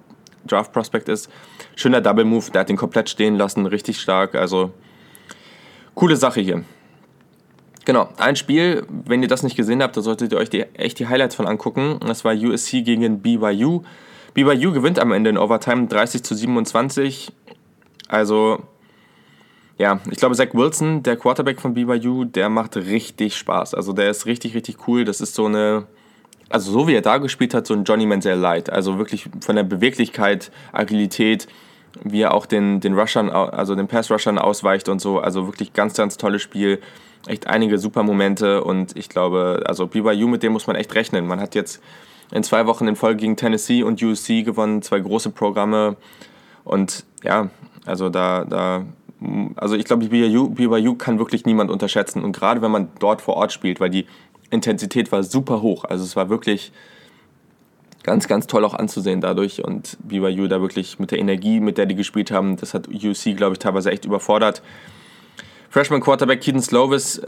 Draft 0.46 0.72
Prospect 0.72 1.08
ist. 1.08 1.28
Schöner 1.74 2.00
Double 2.00 2.24
Move, 2.24 2.52
der 2.52 2.60
hat 2.60 2.68
den 2.68 2.76
komplett 2.76 3.10
stehen 3.10 3.34
lassen, 3.34 3.66
richtig 3.66 4.00
stark, 4.00 4.36
also 4.36 4.70
coole 5.96 6.14
Sache 6.14 6.40
hier. 6.40 6.62
Genau, 7.84 8.08
ein 8.18 8.36
Spiel, 8.36 8.86
wenn 9.06 9.22
ihr 9.22 9.28
das 9.28 9.42
nicht 9.42 9.56
gesehen 9.56 9.82
habt, 9.82 9.96
da 9.96 10.02
solltet 10.02 10.30
ihr 10.30 10.38
euch 10.38 10.50
die, 10.50 10.62
echt 10.74 11.00
die 11.00 11.08
Highlights 11.08 11.34
von 11.34 11.48
angucken. 11.48 11.98
Das 12.06 12.24
war 12.24 12.32
USC 12.32 12.82
gegen 12.82 13.20
BYU. 13.20 13.82
BYU 14.34 14.72
gewinnt 14.72 14.98
am 14.98 15.12
Ende 15.12 15.30
in 15.30 15.38
Overtime 15.38 15.86
30 15.86 16.22
zu 16.22 16.34
27. 16.34 17.32
Also, 18.08 18.60
ja, 19.78 20.00
ich 20.10 20.18
glaube, 20.18 20.34
Zach 20.34 20.52
Wilson, 20.52 21.02
der 21.02 21.16
Quarterback 21.16 21.60
von 21.60 21.74
BYU, 21.74 22.24
der 22.24 22.48
macht 22.48 22.76
richtig 22.76 23.36
Spaß. 23.36 23.74
Also, 23.74 23.92
der 23.92 24.10
ist 24.10 24.26
richtig, 24.26 24.54
richtig 24.54 24.88
cool. 24.88 25.04
Das 25.04 25.20
ist 25.20 25.34
so 25.34 25.46
eine, 25.46 25.86
also 26.50 26.72
so 26.72 26.88
wie 26.88 26.94
er 26.94 27.00
da 27.00 27.18
gespielt 27.18 27.54
hat, 27.54 27.66
so 27.66 27.74
ein 27.74 27.84
Johnny 27.84 28.06
Manziel 28.06 28.34
Light. 28.34 28.70
Also 28.70 28.98
wirklich 28.98 29.28
von 29.40 29.56
der 29.56 29.62
Beweglichkeit, 29.62 30.50
Agilität, 30.72 31.46
wie 32.04 32.22
er 32.22 32.34
auch 32.34 32.44
den, 32.44 32.80
den 32.80 32.98
Rushern, 32.98 33.30
also 33.30 33.74
den 33.74 33.86
Pass-Rushern 33.86 34.38
ausweicht 34.38 34.88
und 34.88 35.00
so. 35.00 35.20
Also 35.20 35.46
wirklich 35.46 35.72
ganz, 35.72 35.94
ganz 35.94 36.16
tolles 36.16 36.42
Spiel. 36.42 36.80
Echt 37.26 37.46
einige 37.46 37.78
super 37.78 38.02
Momente 38.02 38.64
und 38.64 38.96
ich 38.96 39.08
glaube, 39.08 39.62
also 39.66 39.86
BYU, 39.86 40.26
mit 40.26 40.42
dem 40.42 40.52
muss 40.52 40.66
man 40.66 40.76
echt 40.76 40.94
rechnen. 40.94 41.26
Man 41.26 41.40
hat 41.40 41.54
jetzt 41.54 41.80
in 42.32 42.42
zwei 42.42 42.66
Wochen 42.66 42.86
in 42.86 42.96
Folge 42.96 43.20
gegen 43.20 43.36
Tennessee 43.36 43.82
und 43.82 44.02
USC 44.02 44.42
gewonnen, 44.42 44.82
zwei 44.82 45.00
große 45.00 45.30
Programme. 45.30 45.96
Und 46.64 47.04
ja, 47.22 47.50
also 47.86 48.08
da, 48.08 48.44
da 48.44 48.84
also 49.56 49.74
ich 49.74 49.84
glaube, 49.84 50.06
BYU, 50.06 50.50
BYU 50.50 50.94
kann 50.94 51.18
wirklich 51.18 51.44
niemand 51.44 51.70
unterschätzen. 51.70 52.24
Und 52.24 52.32
gerade 52.32 52.62
wenn 52.62 52.70
man 52.70 52.88
dort 52.98 53.20
vor 53.20 53.34
Ort 53.34 53.52
spielt, 53.52 53.80
weil 53.80 53.90
die 53.90 54.06
Intensität 54.50 55.12
war 55.12 55.22
super 55.22 55.62
hoch. 55.62 55.84
Also 55.84 56.04
es 56.04 56.16
war 56.16 56.28
wirklich 56.28 56.72
ganz, 58.02 58.28
ganz 58.28 58.46
toll 58.46 58.64
auch 58.64 58.74
anzusehen 58.74 59.20
dadurch. 59.20 59.64
Und 59.64 59.98
BYU 60.02 60.46
da 60.48 60.60
wirklich 60.60 60.98
mit 60.98 61.10
der 61.10 61.18
Energie, 61.18 61.60
mit 61.60 61.78
der 61.78 61.86
die 61.86 61.94
gespielt 61.94 62.30
haben, 62.30 62.56
das 62.56 62.74
hat 62.74 62.88
UC, 62.88 63.36
glaube 63.36 63.52
ich, 63.52 63.58
teilweise 63.58 63.90
echt 63.90 64.04
überfordert. 64.04 64.62
Freshman 65.68 66.00
Quarterback 66.00 66.40
Keaton 66.40 66.62
Slovis 66.62 67.22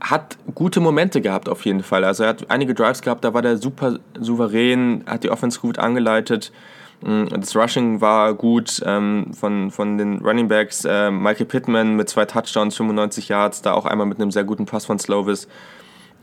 hat 0.00 0.36
gute 0.54 0.80
Momente 0.80 1.20
gehabt 1.20 1.48
auf 1.48 1.64
jeden 1.64 1.82
Fall. 1.82 2.04
Also 2.04 2.24
er 2.24 2.30
hat 2.30 2.50
einige 2.50 2.74
Drives 2.74 3.02
gehabt, 3.02 3.24
da 3.24 3.34
war 3.34 3.42
der 3.42 3.58
super 3.58 3.98
souverän, 4.18 5.04
hat 5.06 5.24
die 5.24 5.30
Offense 5.30 5.60
gut 5.60 5.78
angeleitet. 5.78 6.52
Mm, 7.00 7.26
das 7.28 7.54
Rushing 7.54 8.00
war 8.00 8.34
gut 8.34 8.82
ähm, 8.84 9.32
von, 9.32 9.70
von 9.70 9.98
den 9.98 10.18
Running 10.18 10.48
Backs. 10.48 10.84
Äh, 10.84 11.10
Michael 11.10 11.46
Pittman 11.46 11.96
mit 11.96 12.08
zwei 12.08 12.24
Touchdowns, 12.24 12.76
95 12.76 13.28
Yards, 13.28 13.62
da 13.62 13.72
auch 13.72 13.86
einmal 13.86 14.06
mit 14.06 14.20
einem 14.20 14.30
sehr 14.30 14.44
guten 14.44 14.66
Pass 14.66 14.86
von 14.86 14.98
Slovis. 14.98 15.48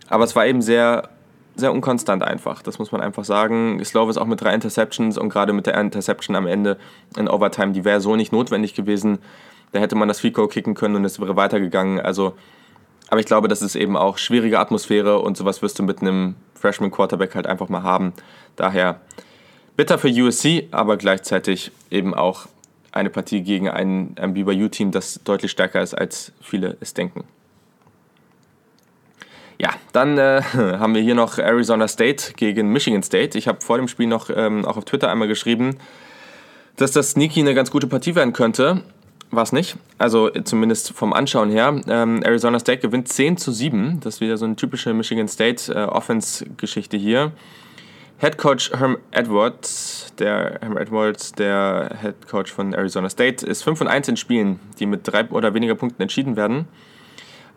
Aber 0.09 0.23
es 0.23 0.35
war 0.35 0.45
eben 0.45 0.61
sehr, 0.61 1.09
sehr 1.55 1.71
unkonstant 1.71 2.23
einfach, 2.23 2.61
das 2.61 2.79
muss 2.79 2.91
man 2.91 3.01
einfach 3.01 3.23
sagen. 3.23 3.83
Slovis 3.83 4.17
auch 4.17 4.25
mit 4.25 4.41
drei 4.41 4.53
Interceptions 4.53 5.17
und 5.17 5.29
gerade 5.29 5.53
mit 5.53 5.65
der 5.65 5.79
Interception 5.79 6.35
am 6.35 6.47
Ende 6.47 6.77
in 7.17 7.27
Overtime, 7.27 7.71
die 7.71 7.85
wäre 7.85 8.01
so 8.01 8.15
nicht 8.15 8.31
notwendig 8.31 8.75
gewesen. 8.75 9.19
Da 9.71 9.79
hätte 9.79 9.95
man 9.95 10.07
das 10.07 10.19
Fico 10.19 10.47
kicken 10.47 10.73
können 10.73 10.95
und 10.95 11.05
es 11.05 11.19
wäre 11.19 11.35
weitergegangen. 11.35 11.99
Also 11.99 12.35
Aber 13.09 13.19
ich 13.19 13.25
glaube, 13.25 13.47
das 13.47 13.61
ist 13.61 13.75
eben 13.75 13.95
auch 13.97 14.17
schwierige 14.17 14.59
Atmosphäre 14.59 15.19
und 15.19 15.37
sowas 15.37 15.61
wirst 15.61 15.79
du 15.79 15.83
mit 15.83 16.01
einem 16.01 16.35
Freshman 16.55 16.91
Quarterback 16.91 17.35
halt 17.35 17.47
einfach 17.47 17.69
mal 17.69 17.83
haben. 17.83 18.13
Daher 18.55 18.99
bitter 19.75 19.99
für 19.99 20.09
USC, 20.09 20.67
aber 20.71 20.97
gleichzeitig 20.97 21.71
eben 21.91 22.13
auch 22.13 22.47
eine 22.91 23.09
Partie 23.09 23.41
gegen 23.41 23.69
ein, 23.69 24.15
ein 24.19 24.33
BYU-Team, 24.33 24.91
das 24.91 25.19
deutlich 25.23 25.51
stärker 25.51 25.81
ist, 25.81 25.93
als 25.93 26.31
viele 26.41 26.77
es 26.79 26.93
denken. 26.93 27.25
Ja, 29.57 29.69
dann 29.93 30.17
äh, 30.17 30.41
haben 30.53 30.95
wir 30.95 31.01
hier 31.01 31.15
noch 31.15 31.37
Arizona 31.37 31.87
State 31.87 32.33
gegen 32.35 32.71
Michigan 32.71 33.03
State. 33.03 33.37
Ich 33.37 33.47
habe 33.47 33.61
vor 33.61 33.77
dem 33.77 33.87
Spiel 33.87 34.07
noch 34.07 34.29
ähm, 34.33 34.65
auch 34.65 34.77
auf 34.77 34.85
Twitter 34.85 35.11
einmal 35.11 35.27
geschrieben, 35.27 35.77
dass 36.77 36.91
das 36.91 37.11
Sneaky 37.11 37.41
eine 37.41 37.53
ganz 37.53 37.71
gute 37.71 37.87
Partie 37.87 38.15
werden 38.15 38.33
könnte. 38.33 38.81
War 39.35 39.43
es 39.43 39.51
nicht. 39.51 39.75
Also 39.97 40.29
zumindest 40.29 40.93
vom 40.93 41.11
Anschauen 41.11 41.49
her. 41.49 41.81
Ähm, 41.89 42.23
Arizona 42.23 42.57
State 42.57 42.79
gewinnt 42.79 43.09
10 43.09 43.35
zu 43.35 43.51
7. 43.51 43.99
Das 43.99 44.15
ist 44.15 44.21
wieder 44.21 44.37
so 44.37 44.45
eine 44.45 44.55
typische 44.55 44.93
Michigan 44.93 45.27
State 45.27 45.73
äh, 45.73 45.83
Offense-Geschichte 45.83 46.95
hier. 46.95 47.33
Head 48.17 48.37
Coach 48.37 48.71
Herm 48.71 48.97
Edwards, 49.11 50.13
der 50.19 50.59
Herm 50.61 50.77
Edwards, 50.77 51.33
der 51.33 51.97
Head 52.01 52.29
Coach 52.29 52.49
von 52.49 52.73
Arizona 52.73 53.09
State, 53.09 53.45
ist 53.45 53.61
5 53.63 53.81
und 53.81 53.87
1 53.89 54.07
in 54.07 54.15
Spielen, 54.15 54.61
die 54.79 54.85
mit 54.85 55.01
drei 55.03 55.25
oder 55.25 55.53
weniger 55.53 55.75
Punkten 55.75 56.01
entschieden 56.01 56.37
werden. 56.37 56.69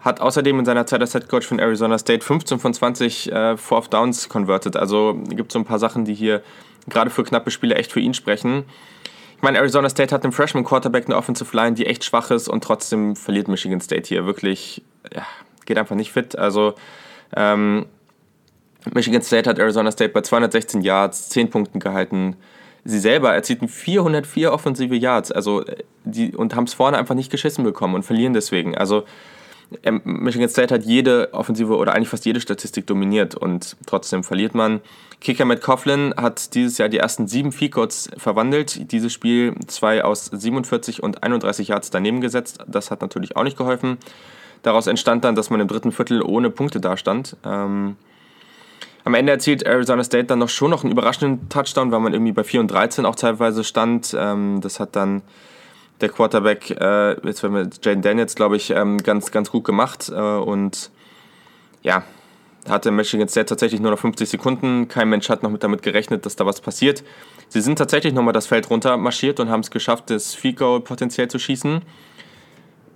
Hat 0.01 0.21
außerdem 0.21 0.59
in 0.59 0.65
seiner 0.65 0.85
Zeit 0.87 1.01
als 1.01 1.13
Head 1.13 1.29
Coach 1.29 1.47
von 1.47 1.61
Arizona 1.61 1.97
State 1.97 2.25
15 2.25 2.59
von 2.59 2.75
20 2.75 3.31
äh, 3.31 3.57
Fourth 3.57 3.95
Downs 3.95 4.29
converted. 4.29 4.77
Also 4.77 5.15
gibt 5.29 5.51
es 5.51 5.53
so 5.53 5.61
ein 5.61 5.65
paar 5.65 5.79
Sachen, 5.79 6.05
die 6.05 6.15
hier 6.15 6.43
gerade 6.89 7.11
für 7.11 7.23
knappe 7.23 7.53
Spiele 7.53 7.77
echt 7.77 7.93
für 7.93 8.01
ihn 8.01 8.15
sprechen. 8.15 8.65
Ich 9.39 9.43
meine, 9.43 9.59
Arizona 9.59 9.89
State 9.89 10.13
hat 10.13 10.25
einen 10.25 10.33
Freshman 10.33 10.65
Quarterback, 10.65 11.05
eine 11.07 11.17
Offensive 11.17 11.57
Line, 11.57 11.75
die 11.75 11.87
echt 11.87 12.03
schwach 12.05 12.33
ist 12.33 12.49
und 12.49 12.65
trotzdem 12.65 13.15
verliert 13.15 13.47
Michigan 13.47 13.81
State 13.81 14.09
hier 14.09 14.27
wirklich, 14.27 14.83
ja, 15.15 15.25
geht 15.65 15.79
einfach 15.79 15.95
nicht 15.95 16.11
fit. 16.11 16.37
Also 16.37 16.75
ähm, 17.37 17.87
Michigan 18.93 19.23
State 19.23 19.49
hat 19.49 19.61
Arizona 19.61 19.93
State 19.93 20.13
bei 20.13 20.23
216 20.23 20.81
Yards, 20.81 21.29
10 21.29 21.51
Punkten 21.51 21.79
gehalten. 21.79 22.35
Sie 22.85 22.99
selber 22.99 23.33
erzielten 23.33 23.69
404 23.69 24.53
offensive 24.53 24.97
Yards 24.97 25.31
also 25.31 25.65
äh, 25.65 25.85
die, 26.03 26.35
und 26.35 26.57
haben 26.57 26.65
es 26.65 26.75
vorne 26.75 26.99
einfach 26.99 27.15
nicht 27.15 27.31
geschissen 27.31 27.63
bekommen 27.63 27.95
und 27.95 28.03
verlieren 28.03 28.33
deswegen. 28.33 28.77
Also 28.77 29.05
Michigan 30.05 30.49
State 30.49 30.75
hat 30.75 30.85
jede 30.85 31.33
offensive 31.33 31.77
oder 31.77 31.95
eigentlich 31.95 32.09
fast 32.09 32.25
jede 32.25 32.41
Statistik 32.41 32.87
dominiert 32.87 33.35
und 33.35 33.77
trotzdem 33.87 34.25
verliert 34.25 34.55
man. 34.55 34.81
Kicker 35.21 35.45
Matt 35.45 35.61
Coughlin 35.61 36.15
hat 36.17 36.55
dieses 36.55 36.79
Jahr 36.79 36.89
die 36.89 36.99
ersten 36.99 37.27
sieben 37.29 37.53
Feed-Codes 37.53 38.11
verwandelt. 38.17 38.93
Dieses 38.93 39.13
Spiel 39.13 39.55
zwei 39.67 40.05
aus 40.05 40.27
47 40.27 41.03
und 41.03 41.23
31 41.23 41.69
Yards 41.69 41.91
daneben 41.91 42.21
gesetzt. 42.21 42.59
Das 42.67 42.91
hat 42.91 43.03
natürlich 43.03 43.37
auch 43.37 43.43
nicht 43.43 43.59
geholfen. 43.59 43.99
Daraus 44.63 44.87
entstand 44.87 45.25
dann, 45.25 45.35
dass 45.35 45.51
man 45.51 45.61
im 45.61 45.69
dritten 45.69 45.93
Viertel 45.93 46.23
ohne 46.23 46.51
Punkte 46.51 46.81
dastand. 46.81 47.37
Ähm, 47.45 47.97
am 49.05 49.15
Ende 49.15 49.33
erzielt 49.33 49.63
Arizona 49.63 50.05
State 50.05 50.25
dann 50.25 50.39
noch 50.39 50.49
schon 50.49 50.71
noch 50.71 50.83
einen 50.83 50.93
überraschenden 50.93 51.49
Touchdown, 51.49 51.93
weil 51.93 52.01
man 52.01 52.13
irgendwie 52.13 52.33
bei 52.33 52.45
4 52.45 52.61
und 52.61 52.71
13 52.71 53.07
auch 53.07 53.17
teilweise 53.17 53.65
stand. 53.65 54.17
Ähm, 54.19 54.61
das 54.61 54.81
hat 54.81 54.97
dann 54.97 55.23
der 56.01 56.09
Quarterback, 56.09 56.71
äh, 56.71 57.27
jetzt 57.27 57.43
wenn 57.43 57.55
wir 57.55 57.69
Jaden 57.83 58.03
Daniels, 58.03 58.35
glaube 58.35 58.57
ich, 58.57 58.71
ähm, 58.71 58.99
ganz, 58.99 59.31
ganz 59.31 59.51
gut 59.51 59.65
gemacht. 59.65 60.09
Äh, 60.09 60.15
und 60.15 60.91
ja, 61.83 62.05
hatte 62.69 62.91
Michigan 62.91 63.29
State 63.29 63.47
tatsächlich 63.47 63.81
nur 63.81 63.91
noch 63.91 63.99
50 63.99 64.29
Sekunden. 64.29 64.89
Kein 64.89 65.09
Mensch 65.09 65.29
hat 65.29 65.43
noch 65.43 65.51
mit 65.51 65.63
damit 65.63 65.83
gerechnet, 65.83 66.27
dass 66.27 66.37
da 66.37 66.47
was 66.47 66.61
passiert. 66.61 67.03
Sie 67.49 67.61
sind 67.61 67.77
tatsächlich 67.77 68.13
nochmal 68.13 68.33
das 68.33 68.47
Feld 68.47 68.69
runter 68.71 68.97
marschiert 68.97 69.41
und 69.41 69.49
haben 69.49 69.61
es 69.61 69.71
geschafft, 69.71 70.11
das 70.11 70.35
Field 70.35 70.57
Goal 70.57 70.81
potenziell 70.81 71.29
zu 71.29 71.39
schießen. 71.39 71.83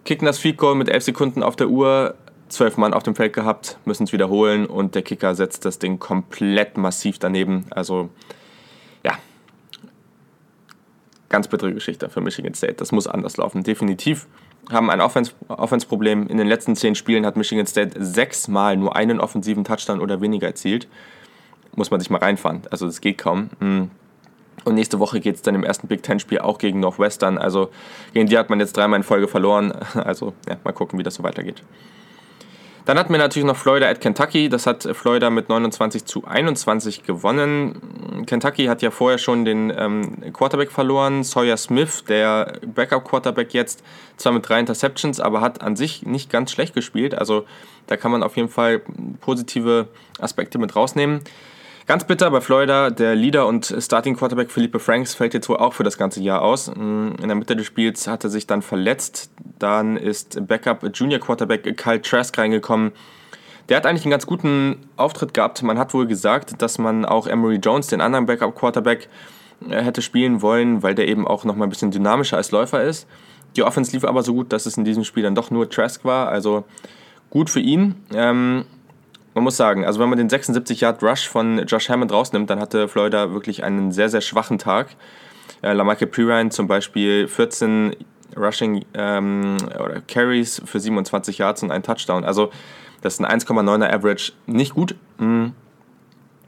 Kicken 0.05 0.27
das 0.27 0.39
Field 0.39 0.59
Goal 0.59 0.75
mit 0.75 0.89
11 0.89 1.05
Sekunden 1.05 1.43
auf 1.43 1.57
der 1.57 1.69
Uhr, 1.69 2.15
zwölf 2.49 2.77
Mann 2.77 2.93
auf 2.93 3.03
dem 3.03 3.15
Feld 3.15 3.33
gehabt, 3.33 3.79
müssen 3.85 4.05
es 4.05 4.13
wiederholen 4.13 4.67
und 4.67 4.95
der 4.95 5.03
Kicker 5.03 5.35
setzt 5.35 5.65
das 5.65 5.79
Ding 5.79 5.99
komplett 5.99 6.77
massiv 6.77 7.19
daneben. 7.19 7.67
Also 7.71 8.11
ganz 11.33 11.49
bittere 11.49 11.75
Geschichte 11.75 12.09
für 12.09 12.21
Michigan 12.21 12.55
State. 12.55 12.75
Das 12.75 12.93
muss 12.93 13.09
anders 13.09 13.37
laufen, 13.37 13.65
definitiv. 13.65 14.29
Haben 14.71 14.91
ein 14.91 15.01
Offense-Problem. 15.01 16.29
In 16.29 16.37
den 16.37 16.47
letzten 16.47 16.77
zehn 16.77 16.95
Spielen 16.95 17.27
hat 17.27 17.37
Michigan 17.37 17.67
State 17.67 18.03
sechsmal 18.05 18.77
nur 18.77 18.95
einen 18.95 19.19
offensiven 19.19 19.65
Touchdown 19.65 20.01
oder 20.01 20.21
weniger 20.21 20.47
erzielt. 20.47 20.87
Muss 21.75 21.91
man 21.91 21.99
sich 21.99 22.11
mal 22.11 22.19
reinfahren. 22.19 22.63
Also 22.71 22.87
das 22.87 23.01
geht 23.01 23.19
kaum. 23.19 23.51
Hm. 23.59 23.91
Und 24.65 24.75
nächste 24.75 25.01
Woche 25.01 25.19
geht 25.19 25.35
es 25.37 25.43
dann 25.43 25.57
im 25.57 25.65
ersten 25.65 25.89
Big 25.89 26.03
Ten-Spiel 26.05 26.39
auch 26.39 26.59
gegen 26.59 26.79
Northwestern. 26.79 27.39
Also 27.39 27.71
gegen 28.13 28.29
die 28.29 28.39
hat 28.39 28.51
man 28.51 28.61
jetzt 28.61 28.77
dreimal 28.77 28.99
in 28.99 29.03
Folge 29.03 29.27
verloren. 29.27 29.73
Also 29.95 30.35
ja, 30.49 30.57
mal 30.63 30.73
gucken, 30.73 30.99
wie 30.99 31.03
das 31.03 31.17
so 31.17 31.23
weitergeht. 31.23 31.63
Dann 32.85 32.99
hatten 32.99 33.13
wir 33.13 33.19
natürlich 33.19 33.47
noch 33.47 33.57
Florida 33.57 33.89
at 33.89 34.01
Kentucky. 34.01 34.49
Das 34.49 34.67
hat 34.67 34.83
Florida 34.83 35.31
mit 35.31 35.49
29 35.49 36.05
zu 36.05 36.25
21 36.25 37.05
gewonnen. 37.05 38.25
Kentucky 38.27 38.67
hat 38.67 38.83
ja 38.83 38.91
vorher 38.91 39.19
schon 39.19 39.45
den 39.45 39.73
ähm, 39.77 40.33
Quarterback 40.33 40.73
verloren. 40.73 41.23
Sawyer 41.23 41.57
Smith, 41.57 42.05
der 42.09 42.59
Backup-Quarterback 42.67 43.55
jetzt, 43.55 43.85
zwar 44.17 44.33
mit 44.33 44.49
drei 44.49 44.59
Interceptions, 44.59 45.21
aber 45.21 45.41
hat 45.41 45.63
an 45.63 45.77
sich 45.77 46.03
nicht 46.05 46.29
ganz 46.29 46.51
schlecht 46.51 46.75
gespielt. 46.75 47.15
Also 47.15 47.45
da 47.87 47.97
kann 47.97 48.11
man 48.11 48.25
auf 48.25 48.37
jeden 48.37 48.49
Fall 48.49 48.81
positive 49.21 49.87
Aspekte 50.19 50.59
mit 50.59 50.75
rausnehmen. 50.75 51.21
Ganz 51.93 52.05
bitter 52.05 52.31
bei 52.31 52.41
Florida, 52.41 52.89
der 52.89 53.15
Leader 53.15 53.47
und 53.47 53.77
Starting 53.79 54.17
Quarterback 54.17 54.51
Philippe 54.51 54.79
Franks 54.79 55.15
fällt 55.15 55.35
jetzt 55.35 55.51
wohl 55.51 55.59
auch 55.59 55.75
für 55.75 55.83
das 55.83 55.99
ganze 55.99 56.23
Jahr 56.23 56.41
aus. 56.41 56.69
In 56.69 57.19
der 57.21 57.35
Mitte 57.35 57.55
des 57.55 57.67
Spiels 57.67 58.07
hat 58.07 58.25
er 58.25 58.31
sich 58.31 58.47
dann 58.47 58.63
verletzt. 58.63 59.31
Dann 59.59 59.99
ist 59.99 60.47
Backup 60.47 60.89
Junior 60.95 61.21
Quarterback 61.21 61.77
Kyle 61.77 62.01
Trask 62.01 62.39
reingekommen. 62.39 62.93
Der 63.69 63.77
hat 63.77 63.85
eigentlich 63.85 64.07
einen 64.07 64.11
ganz 64.11 64.25
guten 64.25 64.79
Auftritt 64.97 65.35
gehabt. 65.35 65.63
Man 65.63 65.79
hat 65.79 65.93
wohl 65.93 66.07
gesagt, 66.07 66.63
dass 66.63 66.79
man 66.79 67.05
auch 67.05 67.27
Emery 67.27 67.57
Jones, 67.57 67.89
den 67.89 68.01
anderen 68.01 68.25
Backup 68.25 68.55
Quarterback, 68.55 69.11
äh, 69.69 69.83
hätte 69.83 70.01
spielen 70.01 70.41
wollen, 70.41 70.83
weil 70.83 70.95
der 70.95 71.09
eben 71.09 71.29
auch 71.29 71.45
noch 71.45 71.57
mal 71.57 71.67
ein 71.67 71.71
bisschen 71.71 71.91
dynamischer 71.91 72.39
als 72.39 72.53
Läufer 72.53 72.83
ist. 72.83 73.07
Die 73.55 73.65
Offense 73.65 73.93
lief 73.93 74.07
aber 74.07 74.23
so 74.23 74.33
gut, 74.33 74.55
dass 74.55 74.65
es 74.65 74.79
in 74.79 74.87
diesem 74.87 75.05
Spiel 75.05 75.25
dann 75.25 75.35
doch 75.35 75.51
nur 75.51 75.69
Trask 75.69 76.07
war. 76.07 76.29
Also 76.31 76.65
gut 77.29 77.51
für 77.51 77.61
ihn. 77.61 77.97
Ähm, 78.15 78.65
man 79.35 79.45
muss 79.45 79.57
sagen, 79.57 79.85
also 79.85 80.01
wenn 80.01 80.09
man 80.09 80.19
den 80.19 80.29
76 80.29 80.81
Yard 80.81 81.03
Rush 81.03 81.29
von 81.29 81.67
Josh 81.67 81.89
Hammond 81.89 82.13
rausnimmt, 82.13 82.51
dann 82.51 82.61
hatte 82.61 82.89
Florida 82.89 83.33
wirklich 83.33 83.65
einen 83.65 83.93
sehr, 83.93 84.09
sehr 84.09 84.21
schwachen 84.21 84.59
Tag. 84.59 84.89
Äh, 85.63 85.73
Lamarcus 85.73 86.09
Pirine 86.11 86.51
zum 86.51 86.67
Beispiel 86.67 87.29
14 87.29 87.97
Rushing 88.37 88.85
ähm, 88.95 89.57
oder 89.83 90.01
Carries 90.01 90.63
für 90.65 90.81
27 90.81 91.39
Yards 91.39 91.63
und 91.63 91.71
ein 91.71 91.83
Touchdown. 91.83 92.25
Also 92.25 92.51
das 93.01 93.15
ist 93.15 93.25
ein 93.25 93.41
1,9er 93.41 93.93
Average. 93.93 94.33
Nicht 94.47 94.75
gut. 94.75 94.95
Mhm. 95.19 95.53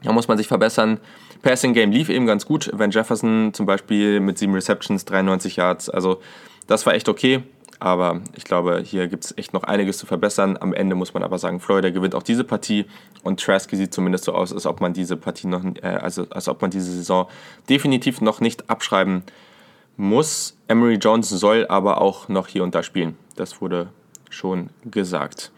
Da 0.03 0.11
muss 0.11 0.27
man 0.27 0.37
sich 0.37 0.47
verbessern. 0.47 0.99
Passing 1.41 1.73
Game 1.73 1.91
lief 1.91 2.09
eben 2.09 2.25
ganz 2.25 2.45
gut. 2.45 2.69
Van 2.73 2.91
Jefferson 2.91 3.53
zum 3.53 3.65
Beispiel 3.65 4.19
mit 4.19 4.37
7 4.37 4.53
Receptions, 4.53 5.05
93 5.05 5.55
Yards. 5.55 5.89
Also 5.89 6.21
das 6.67 6.85
war 6.85 6.93
echt 6.93 7.09
okay. 7.09 7.43
Aber 7.79 8.21
ich 8.35 8.45
glaube, 8.45 8.81
hier 8.83 9.07
gibt 9.07 9.25
es 9.25 9.37
echt 9.37 9.53
noch 9.53 9.63
einiges 9.63 9.97
zu 9.97 10.05
verbessern. 10.05 10.57
Am 10.59 10.73
Ende 10.73 10.95
muss 10.95 11.13
man 11.13 11.23
aber 11.23 11.37
sagen, 11.37 11.59
Florida 11.59 11.89
gewinnt 11.89 12.15
auch 12.15 12.23
diese 12.23 12.43
Partie 12.43 12.85
und 13.23 13.39
Trask 13.39 13.69
sieht 13.71 13.93
zumindest 13.93 14.25
so 14.25 14.33
aus, 14.33 14.53
als 14.53 14.65
ob 14.65 14.81
man 14.81 14.93
diese 14.93 15.17
Partie 15.17 15.47
noch, 15.47 15.63
äh, 15.81 15.87
also 15.87 16.25
als 16.29 16.47
ob 16.47 16.61
man 16.61 16.71
diese 16.71 16.91
Saison 16.91 17.27
definitiv 17.69 18.21
noch 18.21 18.39
nicht 18.39 18.69
abschreiben 18.69 19.23
muss. 19.97 20.57
Emery 20.67 20.95
Jones 20.95 21.29
soll 21.29 21.65
aber 21.67 22.01
auch 22.01 22.29
noch 22.29 22.47
hier 22.47 22.63
und 22.63 22.75
da 22.75 22.83
spielen. 22.83 23.17
Das 23.35 23.61
wurde 23.61 23.89
schon 24.29 24.69
gesagt. 24.85 25.51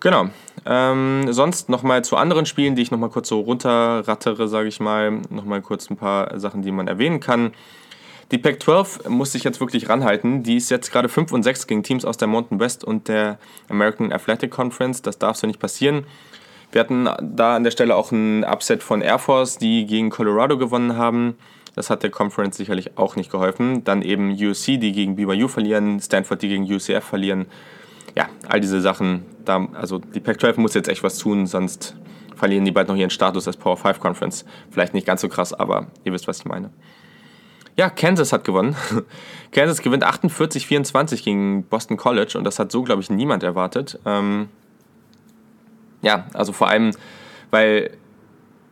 Genau. 0.00 0.28
Ähm, 0.66 1.32
sonst 1.32 1.68
nochmal 1.68 2.04
zu 2.04 2.16
anderen 2.16 2.46
Spielen, 2.46 2.76
die 2.76 2.82
ich 2.82 2.90
nochmal 2.90 3.08
kurz 3.10 3.28
so 3.28 3.40
runterrattere, 3.40 4.48
sage 4.48 4.68
ich 4.68 4.80
mal. 4.80 5.22
Nochmal 5.30 5.62
kurz 5.62 5.88
ein 5.90 5.96
paar 5.96 6.38
Sachen, 6.38 6.62
die 6.62 6.72
man 6.72 6.88
erwähnen 6.88 7.20
kann. 7.20 7.52
Die 8.30 8.38
Pac-12 8.38 9.08
muss 9.08 9.32
sich 9.32 9.44
jetzt 9.44 9.60
wirklich 9.60 9.88
ranhalten. 9.88 10.42
Die 10.42 10.56
ist 10.56 10.70
jetzt 10.70 10.90
gerade 10.90 11.08
5 11.08 11.32
und 11.32 11.42
6 11.42 11.66
gegen 11.66 11.82
Teams 11.82 12.04
aus 12.04 12.16
der 12.16 12.28
Mountain 12.28 12.58
West 12.58 12.84
und 12.84 13.08
der 13.08 13.38
American 13.68 14.12
Athletic 14.12 14.50
Conference. 14.50 15.02
Das 15.02 15.18
darf 15.18 15.36
so 15.36 15.46
nicht 15.46 15.60
passieren. 15.60 16.06
Wir 16.72 16.80
hatten 16.80 17.08
da 17.20 17.56
an 17.56 17.64
der 17.64 17.70
Stelle 17.70 17.94
auch 17.94 18.10
ein 18.10 18.44
Upset 18.44 18.82
von 18.82 19.00
Air 19.00 19.18
Force, 19.18 19.58
die 19.58 19.86
gegen 19.86 20.10
Colorado 20.10 20.58
gewonnen 20.58 20.96
haben. 20.96 21.36
Das 21.74 21.90
hat 21.90 22.02
der 22.02 22.10
Conference 22.10 22.56
sicherlich 22.56 22.96
auch 22.98 23.16
nicht 23.16 23.30
geholfen. 23.30 23.84
Dann 23.84 24.02
eben 24.02 24.32
USC, 24.32 24.78
die 24.78 24.92
gegen 24.92 25.16
BYU 25.16 25.48
verlieren, 25.48 26.00
Stanford, 26.00 26.42
die 26.42 26.48
gegen 26.48 26.64
UCF 26.64 27.04
verlieren. 27.04 27.46
Ja, 28.16 28.28
all 28.48 28.60
diese 28.60 28.80
Sachen. 28.80 29.24
Da, 29.44 29.68
also 29.74 29.98
die 29.98 30.20
Pac-12 30.20 30.58
muss 30.58 30.74
jetzt 30.74 30.88
echt 30.88 31.02
was 31.02 31.18
tun, 31.18 31.46
sonst 31.46 31.96
verlieren 32.34 32.64
die 32.64 32.72
bald 32.72 32.88
noch 32.88 32.96
ihren 32.96 33.10
Status 33.10 33.46
als 33.46 33.56
Power 33.56 33.76
5 33.76 34.00
Conference. 34.00 34.44
Vielleicht 34.70 34.94
nicht 34.94 35.06
ganz 35.06 35.20
so 35.20 35.28
krass, 35.28 35.52
aber 35.52 35.88
ihr 36.04 36.12
wisst, 36.12 36.26
was 36.26 36.38
ich 36.38 36.44
meine. 36.44 36.70
Ja, 37.76 37.90
Kansas 37.90 38.32
hat 38.32 38.44
gewonnen. 38.44 38.76
Kansas 39.52 39.82
gewinnt 39.82 40.04
48-24 40.04 41.24
gegen 41.24 41.64
Boston 41.64 41.96
College 41.96 42.38
und 42.38 42.44
das 42.44 42.58
hat 42.58 42.70
so, 42.70 42.82
glaube 42.82 43.02
ich, 43.02 43.10
niemand 43.10 43.42
erwartet. 43.42 43.98
Ähm, 44.04 44.48
ja, 46.02 46.26
also 46.34 46.52
vor 46.52 46.68
allem, 46.68 46.92
weil 47.50 47.96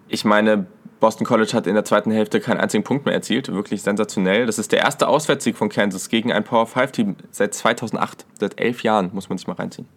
ich 0.09 0.25
meine, 0.25 0.67
Boston 1.01 1.27
College 1.27 1.53
hat 1.55 1.67
in 1.67 1.75
der 1.75 1.85
zweiten 1.85 2.12
Hälfte 2.12 2.38
keinen 2.38 2.61
einzigen 2.61 2.85
Punkt 2.85 3.07
mehr 3.07 3.15
erzielt. 3.15 3.53
Wirklich 3.53 3.83
sensationell. 3.83 4.47
Das 4.47 4.61
ist 4.61 4.71
der 4.71 4.81
erste 4.81 5.09
Auswärtssieg 5.09 5.57
von 5.57 5.69
Kansas 5.69 6.09
gegen 6.09 6.33
ein 6.33 6.45
Power 6.45 6.67
5 6.67 6.93
Team 6.93 7.17
seit 7.33 7.55
2008. 7.55 8.25
Seit 8.38 8.61
elf 8.61 8.85
Jahren, 8.85 9.11
muss 9.12 9.29
man 9.29 9.37
sich 9.37 9.49
mal 9.49 9.55
reinziehen. 9.55 9.88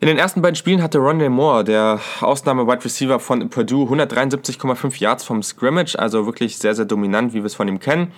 In 0.00 0.06
den 0.06 0.16
ersten 0.16 0.42
beiden 0.42 0.54
Spielen 0.54 0.80
hatte 0.80 0.98
Rondell 0.98 1.28
Moore, 1.28 1.64
der 1.64 1.98
Ausnahme-Wide 2.20 2.84
Receiver 2.84 3.18
von 3.18 3.50
Purdue, 3.50 3.88
173,5 3.88 5.00
Yards 5.00 5.24
vom 5.24 5.42
Scrimmage, 5.42 5.96
also 5.98 6.24
wirklich 6.24 6.56
sehr, 6.58 6.76
sehr 6.76 6.84
dominant, 6.84 7.32
wie 7.32 7.38
wir 7.38 7.46
es 7.46 7.56
von 7.56 7.66
ihm 7.66 7.80
kennen. 7.80 8.12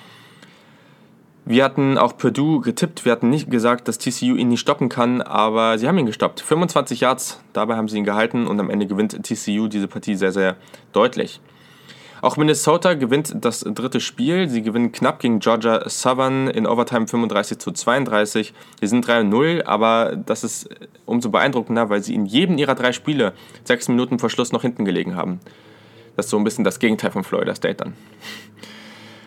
Wir 1.47 1.65
hatten 1.65 1.97
auch 1.97 2.19
Purdue 2.19 2.61
getippt, 2.61 3.07
wir 3.07 3.13
hatten 3.13 3.31
nicht 3.31 3.51
gesagt, 3.51 3.89
dass 3.89 3.97
TCU 3.97 4.35
ihn 4.37 4.49
nicht 4.49 4.61
stoppen 4.61 4.91
kann, 4.91 5.23
aber 5.23 5.79
sie 5.79 5.89
haben 5.89 5.97
ihn 5.97 6.05
gestoppt. 6.05 6.43
25 6.43 7.01
Yards, 7.01 7.41
dabei 7.55 7.77
haben 7.77 7.89
sie 7.89 7.97
ihn 7.97 8.05
gehalten 8.05 8.47
und 8.47 8.61
am 8.61 8.69
Ende 8.69 8.87
gewinnt 8.87 9.19
TCU 9.23 9.67
diese 9.67 9.89
Partie 9.89 10.17
sehr, 10.17 10.33
sehr 10.33 10.57
deutlich. 10.93 11.41
Auch 12.23 12.37
Minnesota 12.37 12.95
gewinnt 12.95 13.35
das 13.41 13.61
dritte 13.61 14.01
Spiel. 14.01 14.49
Sie 14.49 14.63
gewinnen 14.63 14.93
knapp 14.93 15.21
gegen 15.21 15.39
Georgia 15.39 15.89
Southern 15.89 16.49
in 16.49 16.67
Overtime 16.67 17.07
35 17.07 17.59
zu 17.59 17.73
32. 17.73 18.53
Sie 18.81 18.87
sind 18.87 19.07
3-0, 19.07 19.65
aber 19.65 20.17
das 20.17 20.45
ist 20.45 20.69
umso 21.07 21.31
beeindruckender, 21.31 21.89
weil 21.89 22.03
sie 22.03 22.15
in 22.15 22.27
jedem 22.27 22.59
ihrer 22.59 22.75
drei 22.75 22.93
Spiele 22.93 23.33
sechs 23.65 23.89
Minuten 23.89 24.19
vor 24.19 24.31
Schluss 24.31 24.53
noch 24.53 24.63
hinten 24.63 24.85
gelegen 24.85 25.17
haben. 25.17 25.41
Das 26.17 26.27
ist 26.27 26.31
so 26.31 26.37
ein 26.37 26.45
bisschen 26.45 26.65
das 26.65 26.79
Gegenteil 26.79 27.11
von 27.11 27.25
Florida 27.25 27.55
State 27.55 27.77
dann. 27.77 27.95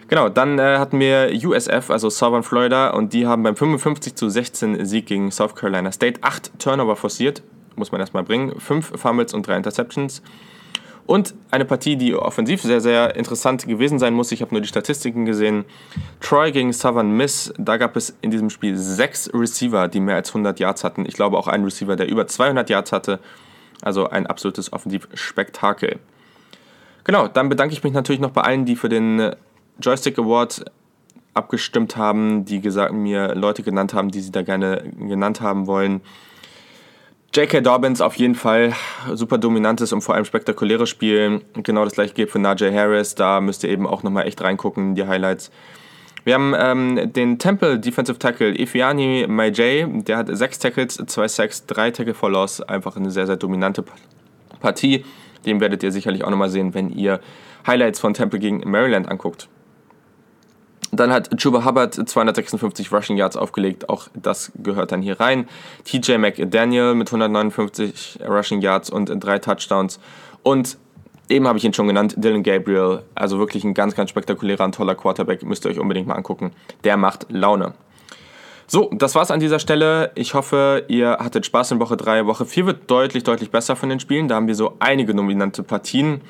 Genau, 0.07 0.29
dann 0.29 0.59
äh, 0.59 0.77
hatten 0.77 0.99
wir 0.99 1.31
USF, 1.33 1.89
also 1.89 2.09
Southern 2.09 2.43
Florida, 2.43 2.91
und 2.91 3.13
die 3.13 3.25
haben 3.25 3.41
beim 3.41 3.55
55 3.55 4.13
zu 4.13 4.29
16 4.29 4.85
Sieg 4.85 5.07
gegen 5.07 5.31
South 5.31 5.55
Carolina 5.55 5.91
State 5.91 6.19
acht 6.21 6.51
Turnover 6.59 6.95
forciert, 6.95 7.41
muss 7.75 7.91
man 7.91 7.99
erstmal 8.01 8.23
bringen, 8.23 8.59
fünf 8.59 8.91
Fumbles 8.99 9.33
und 9.33 9.47
drei 9.47 9.57
Interceptions. 9.57 10.21
Und 11.05 11.35
eine 11.51 11.65
Partie, 11.65 11.97
die 11.97 12.15
offensiv 12.15 12.61
sehr, 12.61 12.79
sehr 12.79 13.15
interessant 13.15 13.67
gewesen 13.67 13.99
sein 13.99 14.13
muss. 14.13 14.31
Ich 14.31 14.41
habe 14.41 14.53
nur 14.53 14.61
die 14.61 14.67
Statistiken 14.67 15.25
gesehen. 15.25 15.65
Troy 16.21 16.51
gegen 16.51 16.71
Southern 16.71 17.11
Miss. 17.11 17.53
Da 17.57 17.77
gab 17.77 17.97
es 17.97 18.15
in 18.21 18.31
diesem 18.31 18.49
Spiel 18.49 18.77
sechs 18.77 19.29
Receiver, 19.33 19.89
die 19.89 19.99
mehr 19.99 20.15
als 20.15 20.29
100 20.29 20.59
Yards 20.59 20.83
hatten. 20.83 21.05
Ich 21.05 21.15
glaube 21.15 21.37
auch 21.37 21.47
einen 21.47 21.65
Receiver, 21.65 21.97
der 21.97 22.07
über 22.07 22.27
200 22.27 22.69
Yards 22.69 22.93
hatte. 22.93 23.19
Also 23.81 24.09
ein 24.09 24.27
absolutes 24.27 24.71
Offensivspektakel. 24.71 25.99
Genau, 27.03 27.27
dann 27.27 27.49
bedanke 27.49 27.73
ich 27.73 27.83
mich 27.83 27.91
natürlich 27.91 28.21
noch 28.21 28.31
bei 28.31 28.41
allen, 28.41 28.63
die 28.63 28.77
für 28.77 28.87
den 28.87 29.35
Joystick 29.79 30.17
Award 30.17 30.63
abgestimmt 31.33 31.97
haben, 31.97 32.45
die 32.45 32.61
gesagt, 32.61 32.93
mir 32.93 33.35
Leute 33.35 33.63
genannt 33.63 33.93
haben, 33.93 34.09
die 34.09 34.21
sie 34.21 34.31
da 34.31 34.41
gerne 34.41 34.83
genannt 34.97 35.41
haben 35.41 35.67
wollen. 35.67 36.01
J.K. 37.35 37.61
Dobbins 37.61 37.99
auf 37.99 38.13
jeden 38.17 38.35
Fall 38.35 38.73
super 39.11 39.39
dominantes 39.39 39.91
und 39.91 40.01
vor 40.01 40.13
allem 40.13 40.23
spektakuläres 40.23 40.87
Spiel. 40.87 41.41
Genau 41.63 41.83
das 41.83 41.93
gleiche 41.93 42.13
gilt 42.13 42.29
für 42.29 42.37
Najee 42.37 42.71
Harris. 42.71 43.15
Da 43.15 43.41
müsst 43.41 43.63
ihr 43.63 43.71
eben 43.71 43.87
auch 43.87 44.03
nochmal 44.03 44.27
echt 44.27 44.39
reingucken, 44.43 44.89
in 44.89 44.95
die 44.95 45.07
Highlights. 45.07 45.49
Wir 46.25 46.35
haben 46.35 46.53
ähm, 46.55 47.11
den 47.11 47.39
Temple 47.39 47.79
Defensive 47.79 48.19
Tackle 48.19 48.55
Ifiani 48.55 49.25
Maijay. 49.27 49.87
Der 50.03 50.17
hat 50.17 50.27
sechs 50.29 50.59
Tackles, 50.59 51.01
zwei 51.07 51.27
Sacks, 51.27 51.65
drei 51.65 51.89
Tackle 51.89 52.13
for 52.13 52.29
Loss. 52.29 52.61
Einfach 52.61 52.97
eine 52.97 53.09
sehr, 53.09 53.25
sehr 53.25 53.37
dominante 53.37 53.83
Partie. 54.59 55.03
Den 55.43 55.59
werdet 55.59 55.81
ihr 55.81 55.91
sicherlich 55.91 56.23
auch 56.23 56.29
nochmal 56.29 56.51
sehen, 56.51 56.75
wenn 56.75 56.91
ihr 56.91 57.19
Highlights 57.65 57.99
von 57.99 58.13
Temple 58.13 58.37
gegen 58.37 58.61
Maryland 58.69 59.09
anguckt. 59.09 59.49
Dann 60.93 61.11
hat 61.11 61.35
Chuba 61.37 61.65
Hubbard 61.65 61.95
256 62.07 62.91
Rushing 62.91 63.17
Yards 63.17 63.35
aufgelegt, 63.35 63.89
auch 63.89 64.09
das 64.13 64.51
gehört 64.55 64.91
dann 64.91 65.01
hier 65.01 65.19
rein. 65.19 65.47
TJ 65.85 66.17
McDaniel 66.17 66.93
mit 66.93 67.07
159 67.07 68.19
Rushing 68.27 68.61
Yards 68.61 68.91
und 68.91 69.07
drei 69.07 69.39
Touchdowns. 69.39 69.99
Und 70.43 70.77
eben 71.29 71.47
habe 71.47 71.57
ich 71.57 71.65
ihn 71.65 71.73
schon 71.73 71.87
genannt, 71.87 72.13
Dylan 72.17 72.43
Gabriel, 72.43 73.01
also 73.15 73.39
wirklich 73.39 73.63
ein 73.63 73.73
ganz, 73.73 73.95
ganz 73.95 74.11
spektakulärer 74.11 74.65
und 74.65 74.75
toller 74.75 74.93
Quarterback, 74.93 75.41
müsst 75.41 75.65
ihr 75.65 75.71
euch 75.71 75.79
unbedingt 75.79 76.07
mal 76.07 76.13
angucken. 76.13 76.51
Der 76.83 76.95
macht 76.95 77.25
Laune. 77.29 77.73
So, 78.67 78.91
das 78.93 79.15
war's 79.15 79.31
an 79.31 79.39
dieser 79.39 79.57
Stelle. 79.57 80.11
Ich 80.13 80.35
hoffe, 80.35 80.85
ihr 80.89 81.17
hattet 81.19 81.47
Spaß 81.47 81.71
in 81.71 81.79
Woche 81.79 81.97
3. 81.97 82.27
Woche 82.27 82.45
4 82.45 82.67
wird 82.67 82.91
deutlich, 82.91 83.23
deutlich 83.23 83.49
besser 83.49 83.75
von 83.75 83.89
den 83.89 83.99
Spielen. 83.99 84.27
Da 84.27 84.35
haben 84.35 84.47
wir 84.47 84.55
so 84.55 84.75
einige 84.79 85.15
dominante 85.15 85.63
Partien. 85.63 86.21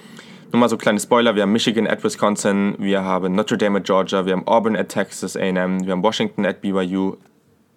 Nur 0.54 0.60
mal 0.60 0.70
so 0.70 0.78
kleine 0.78 1.00
Spoiler, 1.00 1.34
wir 1.34 1.42
haben 1.42 1.52
Michigan 1.52 1.88
at 1.88 2.04
Wisconsin, 2.04 2.76
wir 2.78 3.04
haben 3.04 3.34
Notre 3.34 3.58
Dame 3.58 3.80
at 3.80 3.86
Georgia, 3.86 4.28
wir 4.28 4.34
haben 4.34 4.48
Auburn 4.48 4.76
at 4.76 4.90
Texas 4.90 5.36
A&M, 5.36 5.84
wir 5.84 5.94
haben 5.94 6.04
Washington 6.04 6.46
at 6.46 6.62
BYU. 6.62 7.16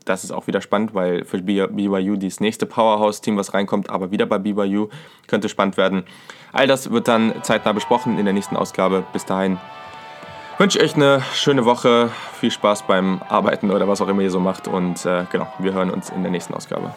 Das 0.04 0.24
ist 0.24 0.30
auch 0.30 0.46
wieder 0.46 0.60
spannend, 0.60 0.94
weil 0.94 1.24
für 1.24 1.40
BYU 1.40 2.16
das 2.16 2.38
nächste 2.40 2.66
Powerhouse-Team, 2.66 3.38
was 3.38 3.54
reinkommt, 3.54 3.88
aber 3.88 4.10
wieder 4.10 4.26
bei 4.26 4.36
BYU, 4.36 4.88
könnte 5.26 5.48
spannend 5.48 5.78
werden. 5.78 6.04
All 6.52 6.66
das 6.66 6.90
wird 6.90 7.08
dann 7.08 7.42
zeitnah 7.42 7.72
besprochen 7.72 8.18
in 8.18 8.26
der 8.26 8.34
nächsten 8.34 8.56
Ausgabe. 8.58 9.04
Bis 9.14 9.24
dahin 9.24 9.56
wünsche 10.58 10.76
ich 10.76 10.84
euch 10.84 10.96
eine 10.96 11.22
schöne 11.32 11.64
Woche, 11.64 12.10
viel 12.38 12.50
Spaß 12.50 12.82
beim 12.86 13.22
Arbeiten 13.26 13.70
oder 13.70 13.88
was 13.88 14.02
auch 14.02 14.08
immer 14.08 14.20
ihr 14.20 14.30
so 14.30 14.38
macht 14.38 14.68
und 14.68 15.06
äh, 15.06 15.24
genau, 15.32 15.50
wir 15.60 15.72
hören 15.72 15.88
uns 15.88 16.10
in 16.10 16.20
der 16.20 16.30
nächsten 16.30 16.52
Ausgabe. 16.52 16.92